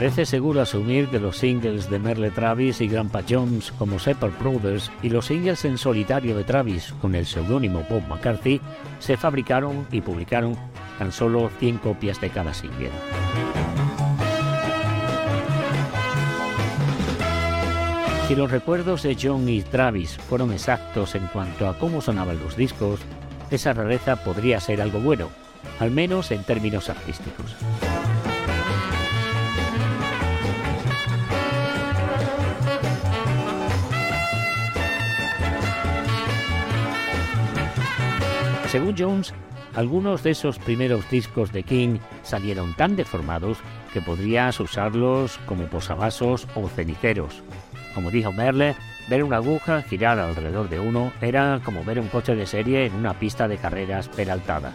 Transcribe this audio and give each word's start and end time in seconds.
Parece 0.00 0.24
seguro 0.24 0.62
asumir 0.62 1.08
que 1.08 1.20
los 1.20 1.36
singles 1.36 1.90
de 1.90 1.98
Merle 1.98 2.30
Travis 2.30 2.80
y 2.80 2.88
Grandpa 2.88 3.20
Jones 3.28 3.70
como 3.70 3.98
Separate 3.98 4.42
Brothers 4.42 4.90
y 5.02 5.10
los 5.10 5.26
singles 5.26 5.66
en 5.66 5.76
solitario 5.76 6.34
de 6.34 6.42
Travis 6.42 6.94
con 7.02 7.14
el 7.14 7.26
seudónimo 7.26 7.84
Bob 7.90 8.08
McCarthy 8.08 8.62
se 8.98 9.18
fabricaron 9.18 9.86
y 9.92 10.00
publicaron 10.00 10.56
tan 10.98 11.12
solo 11.12 11.50
100 11.58 11.76
copias 11.76 12.18
de 12.18 12.30
cada 12.30 12.54
single. 12.54 12.88
Si 18.26 18.34
los 18.34 18.50
recuerdos 18.50 19.02
de 19.02 19.18
John 19.20 19.46
y 19.50 19.60
Travis 19.60 20.16
fueron 20.16 20.50
exactos 20.54 21.14
en 21.14 21.26
cuanto 21.26 21.68
a 21.68 21.76
cómo 21.76 22.00
sonaban 22.00 22.38
los 22.38 22.56
discos, 22.56 23.00
esa 23.50 23.74
rareza 23.74 24.16
podría 24.24 24.60
ser 24.60 24.80
algo 24.80 24.98
bueno, 25.00 25.28
al 25.78 25.90
menos 25.90 26.30
en 26.30 26.42
términos 26.42 26.88
artísticos. 26.88 27.54
Según 38.70 38.94
Jones, 38.96 39.34
algunos 39.74 40.22
de 40.22 40.30
esos 40.30 40.60
primeros 40.60 41.10
discos 41.10 41.50
de 41.50 41.64
King 41.64 41.98
salieron 42.22 42.72
tan 42.74 42.94
deformados 42.94 43.58
que 43.92 44.00
podrías 44.00 44.60
usarlos 44.60 45.40
como 45.46 45.64
posavasos 45.64 46.46
o 46.54 46.68
ceniceros. 46.68 47.42
Como 47.96 48.12
dijo 48.12 48.30
Merle, 48.30 48.76
ver 49.08 49.24
una 49.24 49.38
aguja 49.38 49.82
girar 49.82 50.20
alrededor 50.20 50.68
de 50.68 50.78
uno 50.78 51.12
era 51.20 51.60
como 51.64 51.84
ver 51.84 51.98
un 51.98 52.06
coche 52.06 52.36
de 52.36 52.46
serie 52.46 52.86
en 52.86 52.94
una 52.94 53.18
pista 53.18 53.48
de 53.48 53.58
carreras 53.58 54.08
peraltada. 54.08 54.72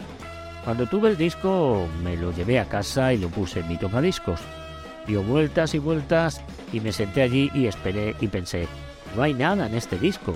Cuando 0.65 0.87
tuve 0.87 1.11
el 1.11 1.17
disco 1.17 1.87
me 2.03 2.17
lo 2.17 2.33
llevé 2.33 2.59
a 2.59 2.67
casa 2.67 3.13
y 3.13 3.17
lo 3.17 3.29
puse 3.29 3.61
en 3.61 3.69
mi 3.69 3.77
tocadiscos. 3.77 4.41
Dio 5.07 5.23
vueltas 5.23 5.73
y 5.73 5.79
vueltas 5.79 6.41
y 6.73 6.81
me 6.81 6.91
senté 6.91 7.21
allí 7.21 7.49
y 7.53 7.67
esperé 7.67 8.13
y 8.19 8.27
pensé, 8.27 8.67
no 9.15 9.23
hay 9.23 9.33
nada 9.33 9.67
en 9.67 9.75
este 9.75 9.97
disco, 9.97 10.35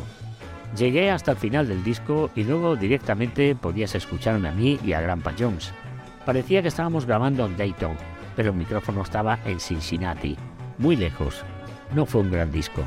Llegué 0.77 1.09
hasta 1.09 1.31
el 1.31 1.37
final 1.37 1.67
del 1.67 1.83
disco 1.83 2.29
y 2.35 2.43
luego 2.43 2.75
directamente 2.75 3.55
podías 3.55 3.95
escucharme 3.95 4.49
a 4.49 4.51
mí 4.51 4.79
y 4.85 4.93
a 4.93 5.01
Grandpa 5.01 5.33
Jones. 5.37 5.73
Parecía 6.25 6.61
que 6.61 6.67
estábamos 6.67 7.05
grabando 7.05 7.45
en 7.45 7.57
Dayton, 7.57 7.97
pero 8.35 8.51
el 8.51 8.55
micrófono 8.55 9.01
estaba 9.01 9.39
en 9.45 9.59
Cincinnati, 9.59 10.37
muy 10.77 10.95
lejos. 10.95 11.43
No 11.93 12.05
fue 12.05 12.21
un 12.21 12.31
gran 12.31 12.51
disco. 12.51 12.83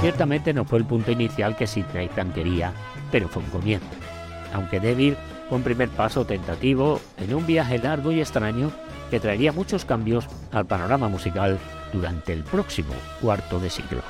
Ciertamente 0.00 0.54
no 0.54 0.64
fue 0.64 0.78
el 0.78 0.84
punto 0.84 1.10
inicial 1.10 1.56
que 1.56 1.66
Sid 1.66 1.84
Nathan 1.92 2.32
quería, 2.32 2.72
pero 3.10 3.28
fue 3.28 3.42
un 3.42 3.50
comienzo. 3.50 3.86
Aunque 4.54 4.78
débil, 4.78 5.16
un 5.50 5.62
primer 5.62 5.88
paso 5.88 6.24
tentativo 6.24 7.00
en 7.18 7.34
un 7.34 7.46
viaje 7.46 7.78
largo 7.78 8.12
y 8.12 8.20
extraño 8.20 8.70
que 9.10 9.20
traería 9.20 9.52
muchos 9.52 9.84
cambios 9.84 10.26
al 10.52 10.66
panorama 10.66 11.08
musical 11.08 11.58
durante 11.92 12.32
el 12.32 12.44
próximo 12.44 12.92
cuarto 13.20 13.58
de 13.58 13.70
siglo. 13.70 14.02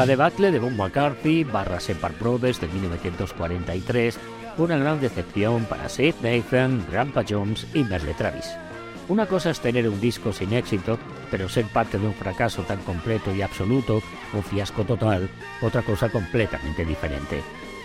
La 0.00 0.06
debacle 0.06 0.50
de 0.50 0.58
Bob 0.58 0.72
McCarthy 0.72 1.44
barra 1.44 1.78
Separ 1.78 2.18
Brothers 2.18 2.58
de 2.58 2.68
1943 2.68 4.18
fue 4.56 4.64
una 4.64 4.78
gran 4.78 4.98
decepción 4.98 5.66
para 5.66 5.90
Sid 5.90 6.14
Nathan, 6.22 6.86
Grandpa 6.90 7.22
Jones 7.28 7.66
y 7.74 7.84
Merle 7.84 8.14
Travis. 8.14 8.50
Una 9.10 9.26
cosa 9.26 9.50
es 9.50 9.60
tener 9.60 9.86
un 9.86 10.00
disco 10.00 10.32
sin 10.32 10.54
éxito, 10.54 10.98
pero 11.30 11.50
ser 11.50 11.66
parte 11.66 11.98
de 11.98 12.06
un 12.06 12.14
fracaso 12.14 12.62
tan 12.62 12.78
completo 12.78 13.34
y 13.34 13.42
absoluto, 13.42 14.00
un 14.32 14.42
fiasco 14.42 14.84
total, 14.84 15.28
otra 15.60 15.82
cosa 15.82 16.08
completamente 16.08 16.86
diferente. 16.86 17.42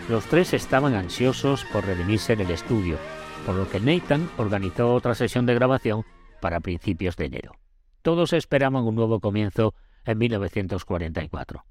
Los 0.07 0.23
tres 0.23 0.53
estaban 0.53 0.94
ansiosos 0.94 1.65
por 1.65 1.85
redimirse 1.85 2.31
en 2.31 2.39
el 2.39 2.51
estudio, 2.51 2.97
por 3.45 3.56
lo 3.56 3.69
que 3.69 3.81
Nathan 3.81 4.29
organizó 4.38 4.94
otra 4.94 5.15
sesión 5.15 5.45
de 5.45 5.56
grabación 5.56 6.06
para 6.39 6.61
principios 6.61 7.18
de 7.18 7.25
enero. 7.25 7.57
Todos 8.01 8.31
esperaban 8.31 8.85
un 8.85 8.95
nuevo 8.95 9.19
comienzo 9.19 9.73
en 10.06 10.18
1944. 10.18 11.65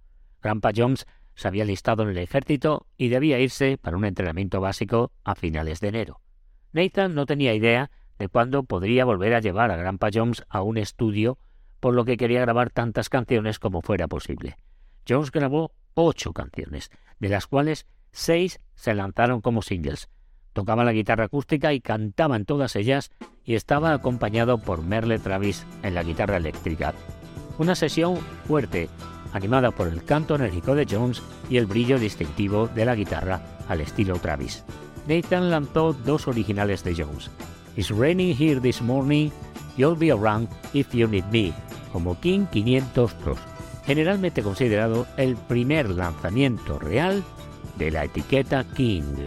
Grandpa 0.44 0.72
Jones 0.76 1.06
se 1.34 1.48
había 1.48 1.64
listado 1.64 2.02
en 2.02 2.10
el 2.10 2.18
ejército 2.18 2.86
y 2.98 3.08
debía 3.08 3.40
irse 3.40 3.78
para 3.78 3.96
un 3.96 4.04
entrenamiento 4.04 4.60
básico 4.60 5.10
a 5.24 5.34
finales 5.34 5.80
de 5.80 5.88
enero. 5.88 6.20
Nathan 6.72 7.14
no 7.14 7.24
tenía 7.24 7.54
idea 7.54 7.90
de 8.18 8.28
cuándo 8.28 8.62
podría 8.64 9.06
volver 9.06 9.34
a 9.34 9.40
llevar 9.40 9.70
a 9.70 9.76
Grandpa 9.76 10.10
Jones 10.12 10.44
a 10.50 10.60
un 10.60 10.76
estudio, 10.76 11.38
por 11.80 11.94
lo 11.94 12.04
que 12.04 12.18
quería 12.18 12.42
grabar 12.42 12.70
tantas 12.70 13.08
canciones 13.08 13.58
como 13.58 13.80
fuera 13.80 14.06
posible. 14.06 14.58
Jones 15.08 15.32
grabó 15.32 15.72
ocho 15.94 16.34
canciones, 16.34 16.90
de 17.18 17.30
las 17.30 17.46
cuales 17.46 17.86
seis 18.12 18.60
se 18.74 18.94
lanzaron 18.94 19.40
como 19.40 19.62
singles. 19.62 20.10
Tocaba 20.52 20.84
la 20.84 20.92
guitarra 20.92 21.24
acústica 21.24 21.72
y 21.72 21.80
cantaba 21.80 22.36
en 22.36 22.44
todas 22.44 22.76
ellas 22.76 23.10
y 23.44 23.54
estaba 23.54 23.94
acompañado 23.94 24.58
por 24.58 24.82
Merle 24.82 25.18
Travis 25.18 25.66
en 25.82 25.94
la 25.94 26.02
guitarra 26.02 26.36
eléctrica. 26.36 26.92
Una 27.58 27.74
sesión 27.74 28.16
fuerte, 28.46 28.88
animada 29.34 29.72
por 29.72 29.88
el 29.88 30.02
canto 30.04 30.36
enérgico 30.36 30.74
de 30.74 30.86
Jones 30.88 31.20
y 31.50 31.58
el 31.58 31.66
brillo 31.66 31.98
distintivo 31.98 32.68
de 32.68 32.86
la 32.86 32.94
guitarra 32.94 33.42
al 33.68 33.82
estilo 33.82 34.18
Travis. 34.18 34.64
Nathan 35.06 35.50
lanzó 35.50 35.92
dos 35.92 36.26
originales 36.28 36.82
de 36.82 36.94
Jones, 36.94 37.30
It's 37.76 37.90
Raining 37.90 38.34
Here 38.38 38.60
This 38.60 38.80
Morning, 38.80 39.30
You'll 39.76 39.98
Be 39.98 40.10
Around 40.12 40.48
If 40.72 40.94
You 40.94 41.08
Need 41.08 41.26
Me, 41.30 41.52
como 41.92 42.18
King 42.20 42.46
502, 42.50 43.38
generalmente 43.84 44.42
considerado 44.42 45.06
el 45.16 45.36
primer 45.36 45.90
lanzamiento 45.90 46.78
real 46.78 47.22
de 47.76 47.90
la 47.90 48.04
etiqueta 48.04 48.64
King. 48.74 49.26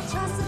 trust 0.00 0.41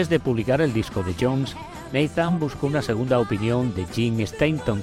Antes 0.00 0.08
de 0.08 0.18
publicar 0.18 0.62
el 0.62 0.72
disco 0.72 1.02
de 1.02 1.14
Jones, 1.20 1.54
Nathan 1.92 2.40
buscó 2.40 2.68
una 2.68 2.80
segunda 2.80 3.18
opinión 3.20 3.74
de 3.74 3.84
Jim 3.84 4.18
Stanton, 4.20 4.82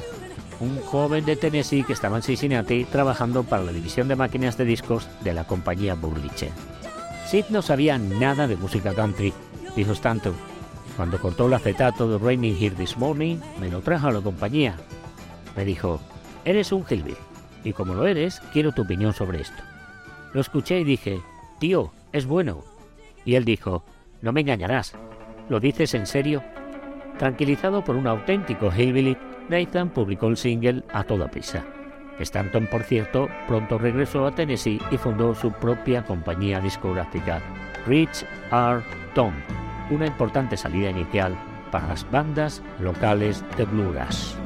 un 0.60 0.80
joven 0.82 1.26
de 1.26 1.36
Tennessee 1.36 1.84
que 1.84 1.94
estaba 1.94 2.18
en 2.18 2.22
Cincinnati 2.22 2.86
trabajando 2.86 3.42
para 3.42 3.64
la 3.64 3.72
división 3.72 4.08
de 4.08 4.16
máquinas 4.16 4.60
de 4.60 4.66
discos 4.66 5.10
de 5.24 5.34
la 5.34 5.48
compañía 5.48 5.96
Burliche. 5.96 6.52
Sid 7.26 7.46
no 7.50 7.64
sabía 7.64 7.98
nada 7.98 8.46
de 8.46 8.58
música 8.58 8.94
country, 8.94 9.34
dijo 9.76 9.94
Stanton. 9.94 10.36
Cuando 10.96 11.20
cortó 11.20 11.48
el 11.48 11.56
acetato 11.56 12.08
de 12.08 12.24
Raining 12.24 12.56
Here 12.56 12.76
This 12.76 12.96
Morning, 12.96 13.38
me 13.60 13.72
lo 13.72 13.82
trajo 13.82 14.10
a 14.10 14.12
la 14.12 14.22
compañía. 14.22 14.76
Me 15.56 15.66
dijo, 15.66 16.00
eres 16.46 16.72
un 16.72 16.86
hillbilly, 16.88 17.18
y 17.64 17.74
como 17.74 17.96
lo 17.96 18.06
eres, 18.06 18.40
quiero 18.54 18.72
tu 18.72 18.84
opinión 18.84 19.16
sobre 19.16 19.42
esto. 19.42 19.64
Lo 20.34 20.42
escuché 20.42 20.80
y 20.80 20.84
dije, 20.84 21.20
tío, 21.60 21.92
es 22.14 22.28
bueno. 22.28 22.64
Y 23.26 23.34
él 23.34 23.46
dijo, 23.46 23.84
no 24.22 24.32
me 24.32 24.42
engañarás. 24.42 24.96
¿Lo 25.50 25.60
dices 25.60 25.94
en 25.94 26.06
serio? 26.06 26.44
Tranquilizado 27.18 27.84
por 27.84 27.96
un 27.96 28.08
auténtico 28.08 28.72
hillbilly, 28.72 29.18
Nathan 29.50 29.90
publicó 29.90 30.28
el 30.28 30.38
single 30.38 30.84
a 30.94 31.04
toda 31.04 31.30
prisa. 31.30 31.66
Stanton, 32.20 32.68
por 32.68 32.84
cierto, 32.84 33.30
pronto 33.48 33.78
regresó 33.78 34.26
a 34.26 34.32
Tennessee 34.34 34.82
y 34.92 34.98
fundó 34.98 35.36
su 35.36 35.52
propia 35.52 36.04
compañía 36.04 36.60
discográfica, 36.60 37.42
Rich 37.86 38.26
R. 38.52 38.82
Tom, 39.14 39.34
una 39.90 40.08
importante 40.08 40.58
salida 40.58 40.90
inicial 40.90 41.36
para 41.72 41.88
las 41.88 42.10
bandas 42.10 42.62
locales 42.80 43.44
de 43.56 43.66
bluegrass. 43.66 44.38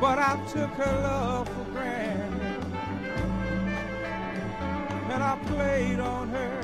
But 0.00 0.18
I 0.18 0.42
took 0.48 0.70
her 0.70 1.02
love 1.02 1.48
for 1.48 1.64
granted. 1.72 2.64
And 5.10 5.22
I 5.22 5.38
played 5.46 6.00
on 6.00 6.30
her. 6.30 6.62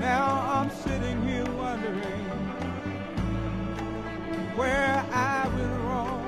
Now 0.00 0.40
I'm 0.54 0.70
sitting 0.70 1.22
here 1.28 1.44
wondering 1.52 2.26
where 4.56 5.04
I 5.12 5.48
went 5.54 5.80
wrong. 5.82 6.19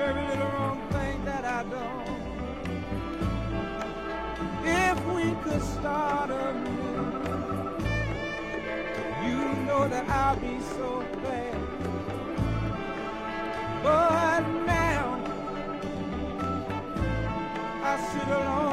Every 0.00 0.26
little 0.28 0.48
wrong 0.48 0.80
thing 0.92 1.24
that 1.26 1.44
I. 1.44 1.64
If 4.62 5.06
we 5.14 5.34
could 5.42 5.62
start 5.62 6.30
anew, 6.30 7.76
you 9.26 9.38
know 9.66 9.88
that 9.88 10.08
I'll 10.08 10.36
be 10.36 10.60
so 10.60 11.04
glad. 11.22 11.56
But 13.82 14.40
now 14.66 15.20
I 17.82 18.10
sit 18.12 18.28
alone 18.28 18.69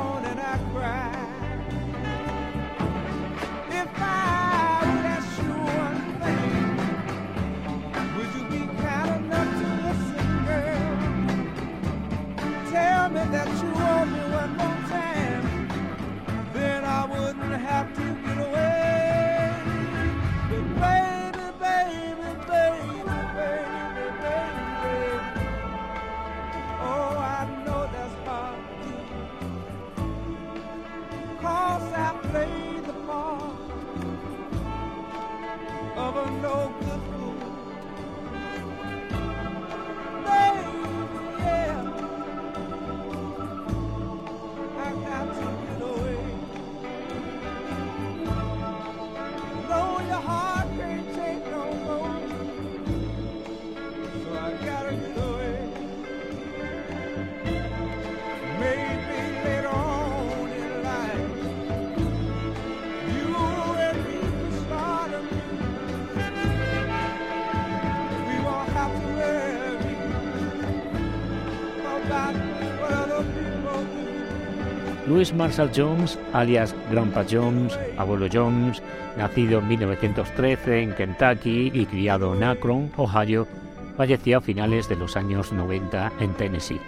Louis 75.08 75.34
Marshall 75.34 75.72
Jones, 75.74 76.20
alias 76.34 76.76
Grandpa 76.92 77.24
Jones, 77.30 77.80
abuelo 77.98 78.28
Jones, 78.32 78.84
nacido 79.16 79.60
en 79.60 79.70
1913 79.70 80.82
en 80.82 80.94
Kentucky 80.94 81.72
y 81.74 81.86
criado 81.86 82.36
en 82.36 82.44
Akron, 82.44 82.92
Ohio, 82.98 83.48
falleció 83.96 84.40
a 84.40 84.42
finales 84.42 84.90
de 84.90 84.98
los 84.98 85.16
años 85.16 85.54
90 85.54 86.12
en 86.20 86.34
Tennessee. 86.34 86.82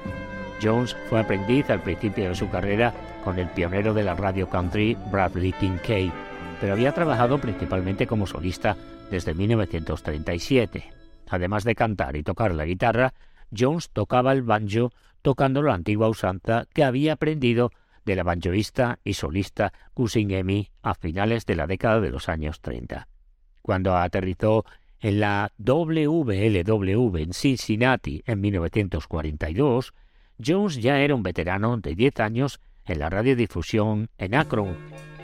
Jones 0.62 0.98
fue 1.10 1.22
aprendiz 1.22 1.70
al 1.70 1.82
principio 1.82 2.28
de 2.28 2.36
su 2.36 2.50
carrera 2.50 2.94
con 3.24 3.40
el 3.40 3.48
pionero 3.48 3.94
de 3.94 4.04
la 4.04 4.16
radio 4.16 4.50
country 4.50 4.98
Bradley 5.10 5.54
Kincaid, 5.54 6.12
pero 6.60 6.74
había 6.74 6.92
trabajado 6.92 7.38
principalmente 7.40 8.06
como 8.06 8.28
solista 8.28 8.76
desde 9.10 9.34
1937. 9.34 10.92
Además 11.30 11.64
de 11.64 11.74
cantar 11.74 12.18
y 12.18 12.24
tocar 12.24 12.54
la 12.54 12.66
guitarra, 12.66 13.14
Jones 13.58 13.90
tocaba 13.92 14.34
el 14.34 14.44
banjo 14.44 14.92
tocando 15.22 15.62
la 15.62 15.74
antigua 15.74 16.10
usanza 16.10 16.66
que 16.74 16.84
había 16.84 17.14
aprendido 17.14 17.72
de 18.06 18.16
la 18.16 18.24
banjoista 18.24 19.00
y 19.04 19.14
solista 19.14 19.74
Cousin 19.94 20.32
Emmy 20.32 20.70
a 20.82 20.94
finales 20.94 21.46
de 21.46 21.56
la 21.56 21.68
década 21.68 22.00
de 22.02 22.10
los 22.10 22.30
años 22.30 22.62
30. 22.62 23.08
Cuando 23.62 23.96
aterrizó 23.96 24.66
en 25.00 25.20
la 25.20 25.52
WLW 25.58 27.18
en 27.18 27.34
Cincinnati 27.34 28.22
en 28.26 28.42
1942, 28.42 29.94
Jones 30.44 30.78
ya 30.82 31.00
era 31.00 31.16
un 31.16 31.24
veterano 31.24 31.78
de 31.78 31.96
10 31.96 32.20
años 32.20 32.60
en 32.86 33.00
la 33.00 33.10
radiodifusión 33.10 34.10
en 34.18 34.36
Akron, 34.36 34.76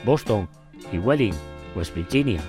Boston 0.04 0.48
y 0.92 0.98
Welling, 0.98 1.34
West 1.74 1.94
Virginia. 1.94 2.40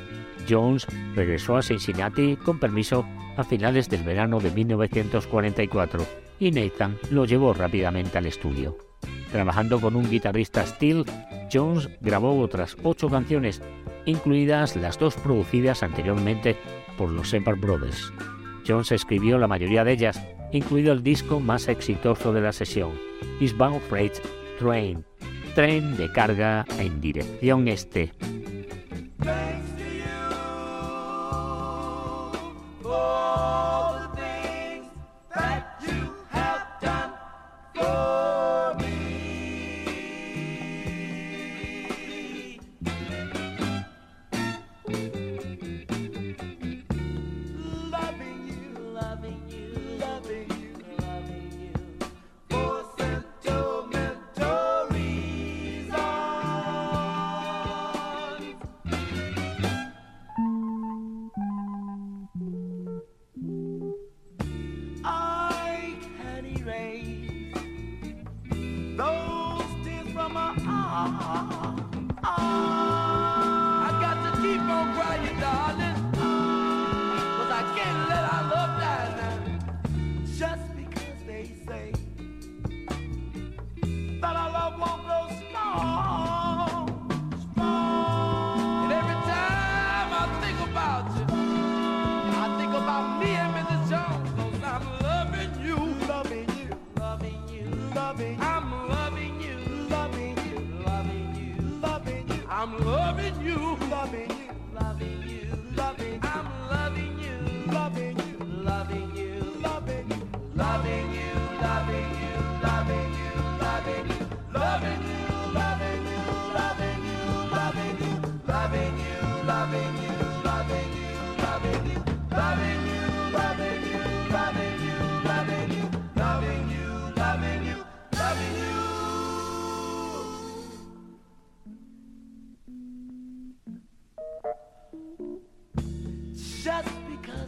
Jones 0.47 0.87
regresó 1.15 1.57
a 1.57 1.61
Cincinnati 1.61 2.35
con 2.37 2.59
permiso 2.59 3.05
a 3.35 3.43
finales 3.43 3.89
del 3.89 4.03
verano 4.03 4.39
de 4.39 4.51
1944 4.51 6.05
y 6.39 6.51
Nathan 6.51 6.97
lo 7.11 7.25
llevó 7.25 7.53
rápidamente 7.53 8.17
al 8.17 8.25
estudio. 8.25 8.86
Trabajando 9.31 9.79
con 9.81 9.95
un 9.95 10.09
guitarrista 10.09 10.65
Steel, 10.65 11.05
Jones 11.51 11.89
grabó 12.01 12.39
otras 12.39 12.77
ocho 12.83 13.09
canciones, 13.09 13.61
incluidas 14.05 14.75
las 14.75 14.97
dos 14.97 15.15
producidas 15.15 15.83
anteriormente 15.83 16.55
por 16.97 17.09
los 17.09 17.29
Separ 17.29 17.55
Brothers. 17.55 18.11
Jones 18.67 18.91
escribió 18.91 19.37
la 19.37 19.47
mayoría 19.47 19.83
de 19.83 19.93
ellas, 19.93 20.21
incluido 20.51 20.93
el 20.93 21.03
disco 21.03 21.39
más 21.39 21.67
exitoso 21.67 22.33
de 22.33 22.41
la 22.41 22.51
sesión, 22.51 22.91
Eastbound 23.39 23.81
Freight 23.89 24.15
Train, 24.59 25.05
tren 25.55 25.95
de 25.97 26.11
carga 26.11 26.65
en 26.79 26.99
dirección 26.99 27.67
este. 27.67 28.11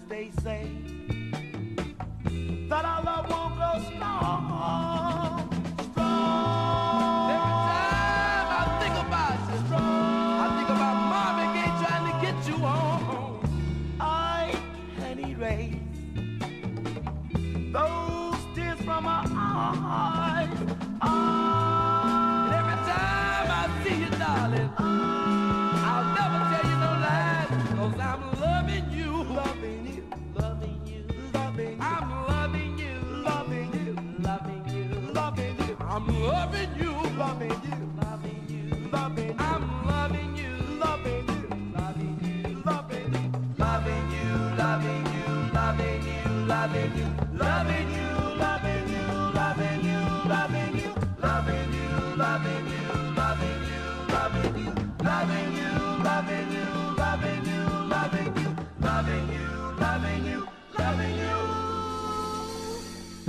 They 0.09 0.31
say 0.41 0.98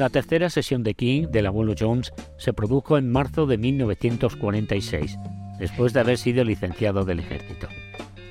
La 0.01 0.09
tercera 0.09 0.49
sesión 0.49 0.83
de 0.83 0.95
King 0.95 1.27
del 1.31 1.45
abuelo 1.45 1.75
Jones 1.79 2.15
se 2.39 2.55
produjo 2.55 2.97
en 2.97 3.13
marzo 3.13 3.45
de 3.45 3.59
1946, 3.59 5.19
después 5.59 5.93
de 5.93 6.01
haber 6.01 6.17
sido 6.17 6.43
licenciado 6.43 7.05
del 7.05 7.21
ejército. 7.21 7.69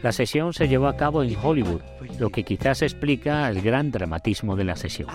La 0.01 0.11
sesión 0.11 0.51
se 0.51 0.67
llevó 0.67 0.87
a 0.87 0.97
cabo 0.97 1.21
en 1.21 1.35
Hollywood, 1.37 1.81
lo 2.17 2.31
que 2.31 2.43
quizás 2.43 2.81
explica 2.81 3.47
el 3.47 3.61
gran 3.61 3.91
dramatismo 3.91 4.55
de 4.55 4.63
la 4.63 4.75
sesión. 4.77 5.09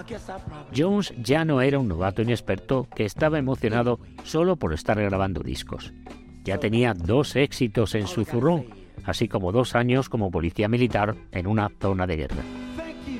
Jones 0.73 1.12
ya 1.20 1.44
no 1.44 1.61
era 1.61 1.80
un 1.80 1.88
novato 1.88 2.23
inexperto 2.23 2.87
que 2.94 3.04
estaba 3.04 3.40
emocionado 3.40 3.99
solo 4.23 4.54
por 4.54 4.75
estar 4.75 5.02
grabando 5.02 5.42
discos. 5.42 5.92
Ya 6.44 6.58
tenía 6.58 6.94
dos 6.94 7.34
éxitos 7.34 7.96
en 7.96 8.06
su 8.06 8.25
zurrón, 8.25 8.66
así 9.02 9.26
como 9.26 9.50
dos 9.50 9.75
años 9.75 10.08
como 10.08 10.30
policía 10.30 10.69
militar 10.69 11.17
en 11.32 11.49
una 11.49 11.73
zona 11.80 12.06
de 12.06 12.17
guerra 12.17 12.64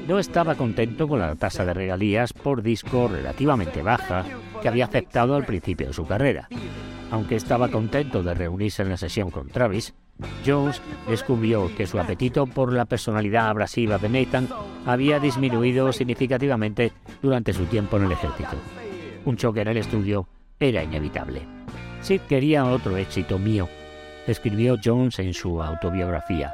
no 0.07 0.19
estaba 0.19 0.55
contento 0.55 1.09
con 1.09 1.19
la 1.19 1.35
tasa 1.35 1.65
de 1.65 1.75
regalías 1.75 2.33
por 2.33 2.63
disco 2.63 3.09
relativamente 3.09 3.83
baja 3.83 4.25
que 4.61 4.69
había 4.69 4.85
aceptado 4.85 5.35
al 5.35 5.47
principio 5.47 5.89
de 5.89 5.93
su 5.93 6.07
carrera. 6.07 6.49
Aunque 7.11 7.37
estaba 7.37 7.69
contento 7.69 8.23
de 8.23 8.35
reunirse 8.35 8.83
en 8.83 8.91
la 8.91 8.97
sesión 8.97 9.31
con 9.31 9.49
Travis, 9.49 9.95
Jones 10.47 10.81
descubrió 11.09 11.75
que 11.77 11.87
su 11.87 11.99
apetito 11.99 12.47
por 12.47 12.73
la 12.73 12.85
personalidad 12.85 13.49
abrasiva 13.49 13.99
de 13.99 14.09
Nathan 14.09 14.49
había 14.87 15.19
disminuido 15.19 15.93
significativamente 15.93 16.93
durante 17.23 17.53
su 17.53 17.65
tiempo 17.67 17.97
en 17.97 18.05
el 18.05 18.13
ejército. 18.13 18.57
Un 19.25 19.37
choque 19.37 19.63
en 19.63 19.69
el 19.69 19.79
estudio 19.79 20.29
era 20.61 20.83
inevitable. 20.83 21.43
Sid 22.01 22.21
quería 22.23 22.67
otro 22.67 22.97
éxito 22.97 23.39
mío, 23.39 23.69
escribió 24.27 24.77
Jones 24.83 25.19
en 25.19 25.33
su 25.35 25.63
autobiografía, 25.63 26.53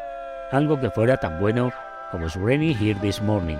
algo 0.52 0.80
que 0.80 0.90
fuera 0.90 1.16
tan 1.16 1.40
bueno 1.40 1.72
como 2.10 2.26
es 2.26 2.34
Rainy 2.34 2.76
Here 2.80 2.98
This 3.00 3.22
Morning. 3.22 3.58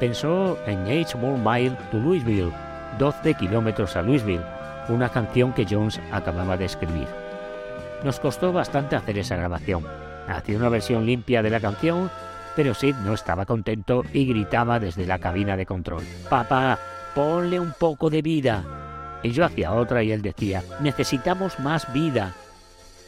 Pensó 0.00 0.58
en 0.66 0.86
Eight 0.86 1.14
More 1.14 1.38
Mile 1.38 1.76
to 1.90 1.98
Louisville, 1.98 2.52
12 2.98 3.34
kilómetros 3.34 3.96
a 3.96 4.02
Louisville, 4.02 4.44
una 4.88 5.08
canción 5.08 5.52
que 5.52 5.66
Jones 5.68 6.00
acababa 6.10 6.56
de 6.56 6.64
escribir. 6.64 7.06
Nos 8.04 8.18
costó 8.18 8.52
bastante 8.52 8.96
hacer 8.96 9.18
esa 9.18 9.36
grabación. 9.36 9.86
Hacía 10.28 10.56
una 10.56 10.68
versión 10.68 11.06
limpia 11.06 11.42
de 11.42 11.50
la 11.50 11.60
canción, 11.60 12.10
pero 12.56 12.74
Sid 12.74 12.96
no 12.96 13.14
estaba 13.14 13.46
contento 13.46 14.04
y 14.12 14.26
gritaba 14.26 14.80
desde 14.80 15.06
la 15.06 15.18
cabina 15.18 15.56
de 15.56 15.66
control. 15.66 16.04
Papá, 16.28 16.78
ponle 17.14 17.60
un 17.60 17.72
poco 17.78 18.10
de 18.10 18.22
vida. 18.22 18.64
Y 19.22 19.30
yo 19.30 19.44
hacía 19.44 19.72
otra 19.72 20.02
y 20.02 20.10
él 20.10 20.22
decía, 20.22 20.64
necesitamos 20.80 21.60
más 21.60 21.92
vida. 21.92 22.34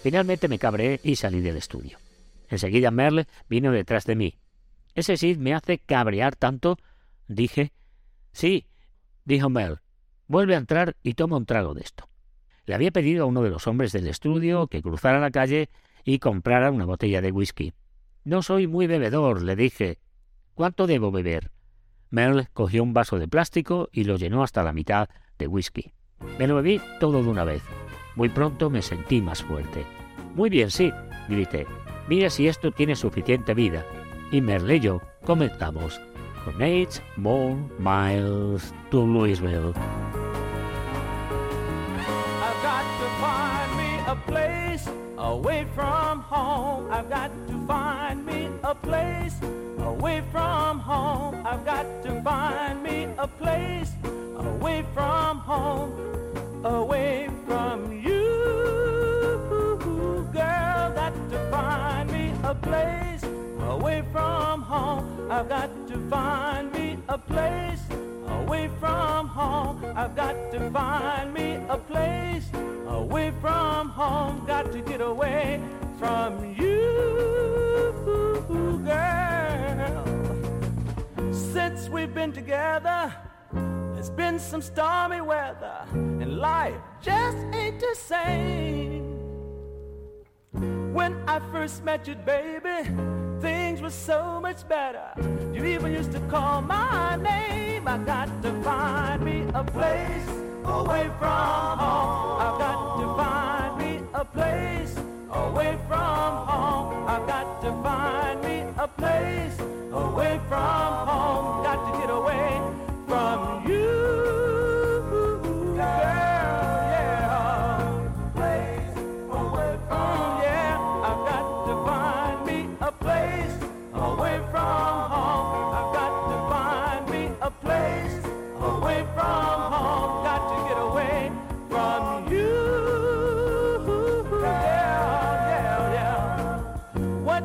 Finalmente 0.03 0.49
me 0.49 0.59
cabré 0.59 1.01
y 1.03 1.17
salí 1.17 1.41
del 1.41 1.57
estudio. 1.57 1.99
Enseguida 2.49 2.91
Merle 2.91 3.27
vino 3.49 3.73
detrás 3.73 4.05
de 4.05 4.15
mí. 4.15 4.39
Ese 4.95 5.17
Sid 5.17 5.39
me 5.39 5.55
hace 5.55 5.79
cabrear 5.79 6.37
tanto, 6.37 6.79
dije. 7.27 7.73
Sí, 8.33 8.67
dijo 9.25 9.49
Mel. 9.49 9.81
Vuelve 10.27 10.55
a 10.55 10.59
entrar 10.59 10.97
y 11.03 11.15
toma 11.15 11.37
un 11.37 11.47
trago 11.47 11.75
de 11.75 11.83
esto. 11.83 12.09
Le 12.65 12.75
había 12.75 12.93
pedido 12.93 13.25
a 13.25 13.27
uno 13.27 13.43
de 13.43 13.51
los 13.51 13.67
hombres 13.67 13.93
del 13.93 14.07
estudio 14.07 14.69
que 14.69 14.83
cruzara 14.83 15.21
la 15.21 15.31
calle 15.31 15.69
y 16.05 16.19
comprara 16.19 16.71
una 16.71 16.87
botella 16.87 17.21
de 17.21 17.33
whisky. 17.33 17.75
No 18.25 18.43
soy 18.43 18.67
muy 18.67 18.87
bebedor, 18.87 19.43
le 19.43 19.57
dije. 19.57 19.99
¿Cuánto 20.55 20.87
debo 20.87 21.11
beber? 21.11 21.51
Mel 22.11 22.49
cogió 22.53 22.83
un 22.83 22.95
vaso 22.95 23.19
de 23.19 23.29
plástico 23.29 23.89
y 23.93 24.05
lo 24.05 24.17
llenó 24.17 24.43
hasta 24.43 24.63
la 24.63 24.73
mitad 24.73 25.09
de 25.37 25.49
whisky. 25.49 25.93
Me 26.39 26.47
lo 26.47 26.55
bebí 26.55 26.81
todo 27.01 27.23
de 27.23 27.29
una 27.29 27.45
vez. 27.45 27.63
Muy 28.15 28.29
pronto 28.29 28.71
me 28.71 28.81
sentí 28.81 29.21
más 29.21 29.43
fuerte. 29.43 29.85
Muy 30.35 30.49
bien, 30.49 30.71
sí, 30.71 30.93
grité. 31.29 31.67
Mira 32.09 32.31
si 32.31 32.47
esto 32.47 32.71
tiene 32.71 32.95
suficiente 32.95 33.53
vida 33.55 33.85
y 34.33 34.41
Merle 34.41 34.77
y 34.77 34.81
yo 34.81 35.01
comenzamos 35.25 36.01
con 36.45 36.61
Eight 36.61 37.01
More 37.17 37.57
Miles 37.79 38.73
to 38.91 39.05
Louisville. 39.05 39.73
I've 42.43 42.63
got 42.63 42.85
to 43.01 43.09
find 43.21 43.77
me 43.77 43.99
a 44.07 44.17
place 44.27 44.89
away 45.19 45.67
from 45.75 46.21
home. 46.21 46.91
I've 46.91 47.09
got 47.09 47.31
to 47.49 47.67
find 47.67 48.27
me 48.27 48.49
a 48.63 48.75
place 48.75 49.35
away 49.79 50.23
from 50.31 50.79
home. 50.81 51.47
I've 51.47 51.65
got 51.65 51.87
to 52.05 52.23
find 52.23 52.83
me 52.83 53.09
a 53.19 53.27
place 53.27 53.93
away 54.37 54.85
from 54.93 55.39
home, 55.39 55.93
away 56.65 57.31
from 57.47 57.93
you, 57.93 58.19
girl. 60.33 60.93
Got 60.95 61.15
to 61.31 61.39
find 61.51 62.11
me 62.11 62.33
a 62.43 62.55
place 62.55 63.14
away 63.75 64.05
from 64.13 64.63
home. 64.63 65.29
I've 65.31 65.49
got 65.49 65.71
to 65.89 65.99
find 66.09 66.73
me 66.73 66.99
a 67.09 67.19
place 67.19 67.81
away 68.29 68.71
from 68.79 69.27
home. 69.27 69.85
I've 69.97 70.15
got 70.15 70.37
to 70.53 70.71
find 70.71 71.35
me 71.35 71.59
a 71.69 71.77
place 71.77 72.47
away 72.87 73.33
from 73.41 73.89
home. 73.89 74.45
Got 74.47 74.71
to 74.73 74.81
get 74.81 75.01
away 75.01 75.61
from 75.99 76.55
you, 76.55 76.83
girl. 78.85 80.05
Since 81.33 81.89
we've 81.89 82.15
been 82.15 82.33
together, 82.33 83.13
it's 83.99 84.11
been 84.11 84.39
some 84.39 84.63
stormy 84.63 85.21
weather, 85.21 85.79
and 85.93 86.39
life 86.39 86.81
just 87.03 87.39
ain't 87.53 87.81
the 87.81 87.97
same. 87.97 89.14
When 90.95 91.17
I 91.27 91.41
first 91.51 91.83
met 91.83 92.07
you, 92.07 92.15
baby, 92.15 92.89
things 93.41 93.83
were 93.83 93.91
so 93.91 94.39
much 94.41 94.67
better. 94.69 95.09
You 95.53 95.65
even 95.65 95.93
used 95.93 96.13
to 96.13 96.21
call 96.31 96.63
my 96.63 97.17
name. 97.17 97.89
I 97.89 97.99
got 97.99 98.29
to 98.45 98.53
find 98.63 99.25
me 99.25 99.45
a 99.55 99.65
place 99.65 100.29
away 100.65 101.11
from 101.19 101.79
home. 101.83 102.41
I've 102.45 102.59
got 102.61 102.79
to 103.01 103.07
find 103.21 103.77
me 103.77 104.07
a 104.15 104.25
place 104.25 104.95
away 105.33 105.77
from 105.89 106.47
home. 106.47 107.09
I've 107.09 107.27
got 107.27 107.61
to 107.63 107.71
find 107.83 108.41
me 108.45 108.57
a 108.79 108.87
place 108.87 109.59
away 109.93 110.41
from 110.49 111.09
home. 111.09 111.65
Got 111.65 111.93
to 111.93 111.99
get 111.99 112.11
away 112.11 112.61
from 113.09 113.69
you. 113.69 114.24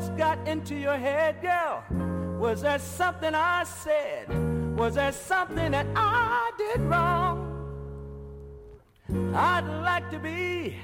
What's 0.00 0.16
got 0.16 0.48
into 0.48 0.74
your 0.76 0.96
head, 0.96 1.42
girl? 1.42 1.84
Was 2.40 2.62
there 2.62 2.78
something 2.78 3.34
I 3.34 3.64
said? 3.64 4.28
Was 4.74 4.94
there 4.94 5.12
something 5.12 5.72
that 5.72 5.86
I 5.94 6.50
did 6.56 6.80
wrong? 6.88 7.36
I'd 9.34 9.66
like 9.84 10.08
to 10.08 10.18
be 10.18 10.74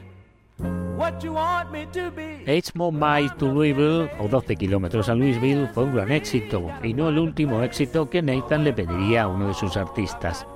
what 0.98 1.24
you 1.24 1.32
want 1.32 1.72
me 1.72 1.86
to 1.94 2.10
be. 2.10 2.44
Eight 2.46 2.74
Miles 2.74 3.34
to 3.38 3.46
Louisville, 3.46 4.10
o 4.18 4.28
12 4.28 4.54
kilómetros 4.54 5.08
a 5.08 5.14
Louisville, 5.14 5.66
fue 5.72 5.84
un 5.84 5.94
gran 5.94 6.12
éxito, 6.12 6.70
y 6.82 6.92
no 6.92 7.08
el 7.08 7.18
último 7.18 7.62
éxito 7.62 8.10
que 8.10 8.20
Nathan 8.20 8.64
le 8.64 8.74
pediría 8.74 9.22
a 9.22 9.28
uno 9.28 9.48
de 9.48 9.54
sus 9.54 9.78
artistas. 9.78 10.46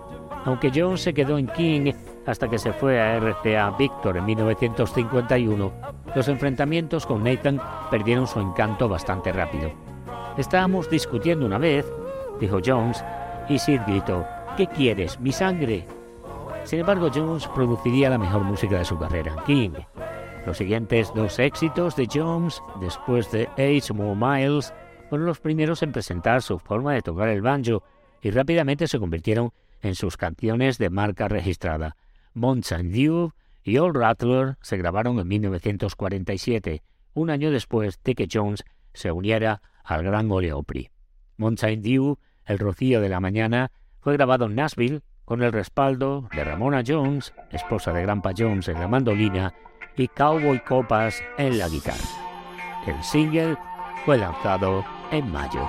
Aunque 0.44 0.70
Jones 0.70 1.00
se 1.00 1.14
quedó 1.14 1.38
en 1.38 1.46
King 1.46 1.92
hasta 2.30 2.48
que 2.48 2.58
se 2.58 2.72
fue 2.72 3.00
a 3.00 3.16
RCA 3.16 3.70
Victor 3.76 4.16
en 4.16 4.24
1951, 4.24 5.72
los 6.14 6.28
enfrentamientos 6.28 7.04
con 7.04 7.24
Nathan 7.24 7.60
perdieron 7.90 8.26
su 8.26 8.40
encanto 8.40 8.88
bastante 8.88 9.32
rápido. 9.32 9.72
Estábamos 10.36 10.88
discutiendo 10.88 11.44
una 11.44 11.58
vez, 11.58 11.84
dijo 12.38 12.60
Jones, 12.64 13.04
y 13.48 13.58
Sid 13.58 13.80
gritó, 13.86 14.24
¿qué 14.56 14.66
quieres, 14.68 15.18
mi 15.18 15.32
sangre? 15.32 15.84
Sin 16.64 16.80
embargo, 16.80 17.10
Jones 17.12 17.48
produciría 17.48 18.10
la 18.10 18.18
mejor 18.18 18.42
música 18.42 18.78
de 18.78 18.84
su 18.84 18.98
carrera, 18.98 19.34
King. 19.44 19.72
Los 20.46 20.58
siguientes 20.58 21.12
dos 21.14 21.38
éxitos 21.38 21.96
de 21.96 22.08
Jones, 22.12 22.62
después 22.80 23.30
de 23.32 23.48
Eight 23.56 23.90
More 23.90 24.14
Miles, 24.14 24.72
fueron 25.08 25.26
los 25.26 25.40
primeros 25.40 25.82
en 25.82 25.92
presentar 25.92 26.42
su 26.42 26.58
forma 26.58 26.94
de 26.94 27.02
tocar 27.02 27.28
el 27.28 27.42
banjo 27.42 27.82
y 28.22 28.30
rápidamente 28.30 28.86
se 28.86 29.00
convirtieron 29.00 29.52
en 29.82 29.94
sus 29.96 30.16
canciones 30.16 30.78
de 30.78 30.90
marca 30.90 31.26
registrada. 31.26 31.96
Mountain 32.34 32.92
Dew 32.92 33.32
y 33.62 33.78
Old 33.78 33.96
Rattler 33.96 34.56
se 34.62 34.76
grabaron 34.76 35.18
en 35.18 35.28
1947, 35.28 36.82
un 37.14 37.30
año 37.30 37.50
después 37.50 38.00
de 38.02 38.14
que 38.14 38.28
Jones 38.30 38.64
se 38.92 39.12
uniera 39.12 39.62
al 39.84 40.04
gran 40.04 40.30
Ole 40.30 40.52
Opry. 40.52 40.90
Dew, 41.38 42.18
El 42.44 42.58
Rocío 42.58 43.00
de 43.00 43.08
la 43.08 43.20
Mañana, 43.20 43.70
fue 44.00 44.14
grabado 44.14 44.46
en 44.46 44.54
Nashville 44.54 45.02
con 45.24 45.42
el 45.42 45.52
respaldo 45.52 46.28
de 46.34 46.44
Ramona 46.44 46.82
Jones, 46.86 47.32
esposa 47.50 47.92
de 47.92 48.02
Grandpa 48.02 48.32
Jones 48.36 48.68
en 48.68 48.80
la 48.80 48.88
mandolina, 48.88 49.54
y 49.96 50.08
Cowboy 50.08 50.62
Copas 50.64 51.22
en 51.38 51.58
la 51.58 51.68
guitarra. 51.68 51.98
El 52.86 53.02
single 53.02 53.56
fue 54.04 54.18
lanzado 54.18 54.84
en 55.10 55.30
mayo. 55.30 55.68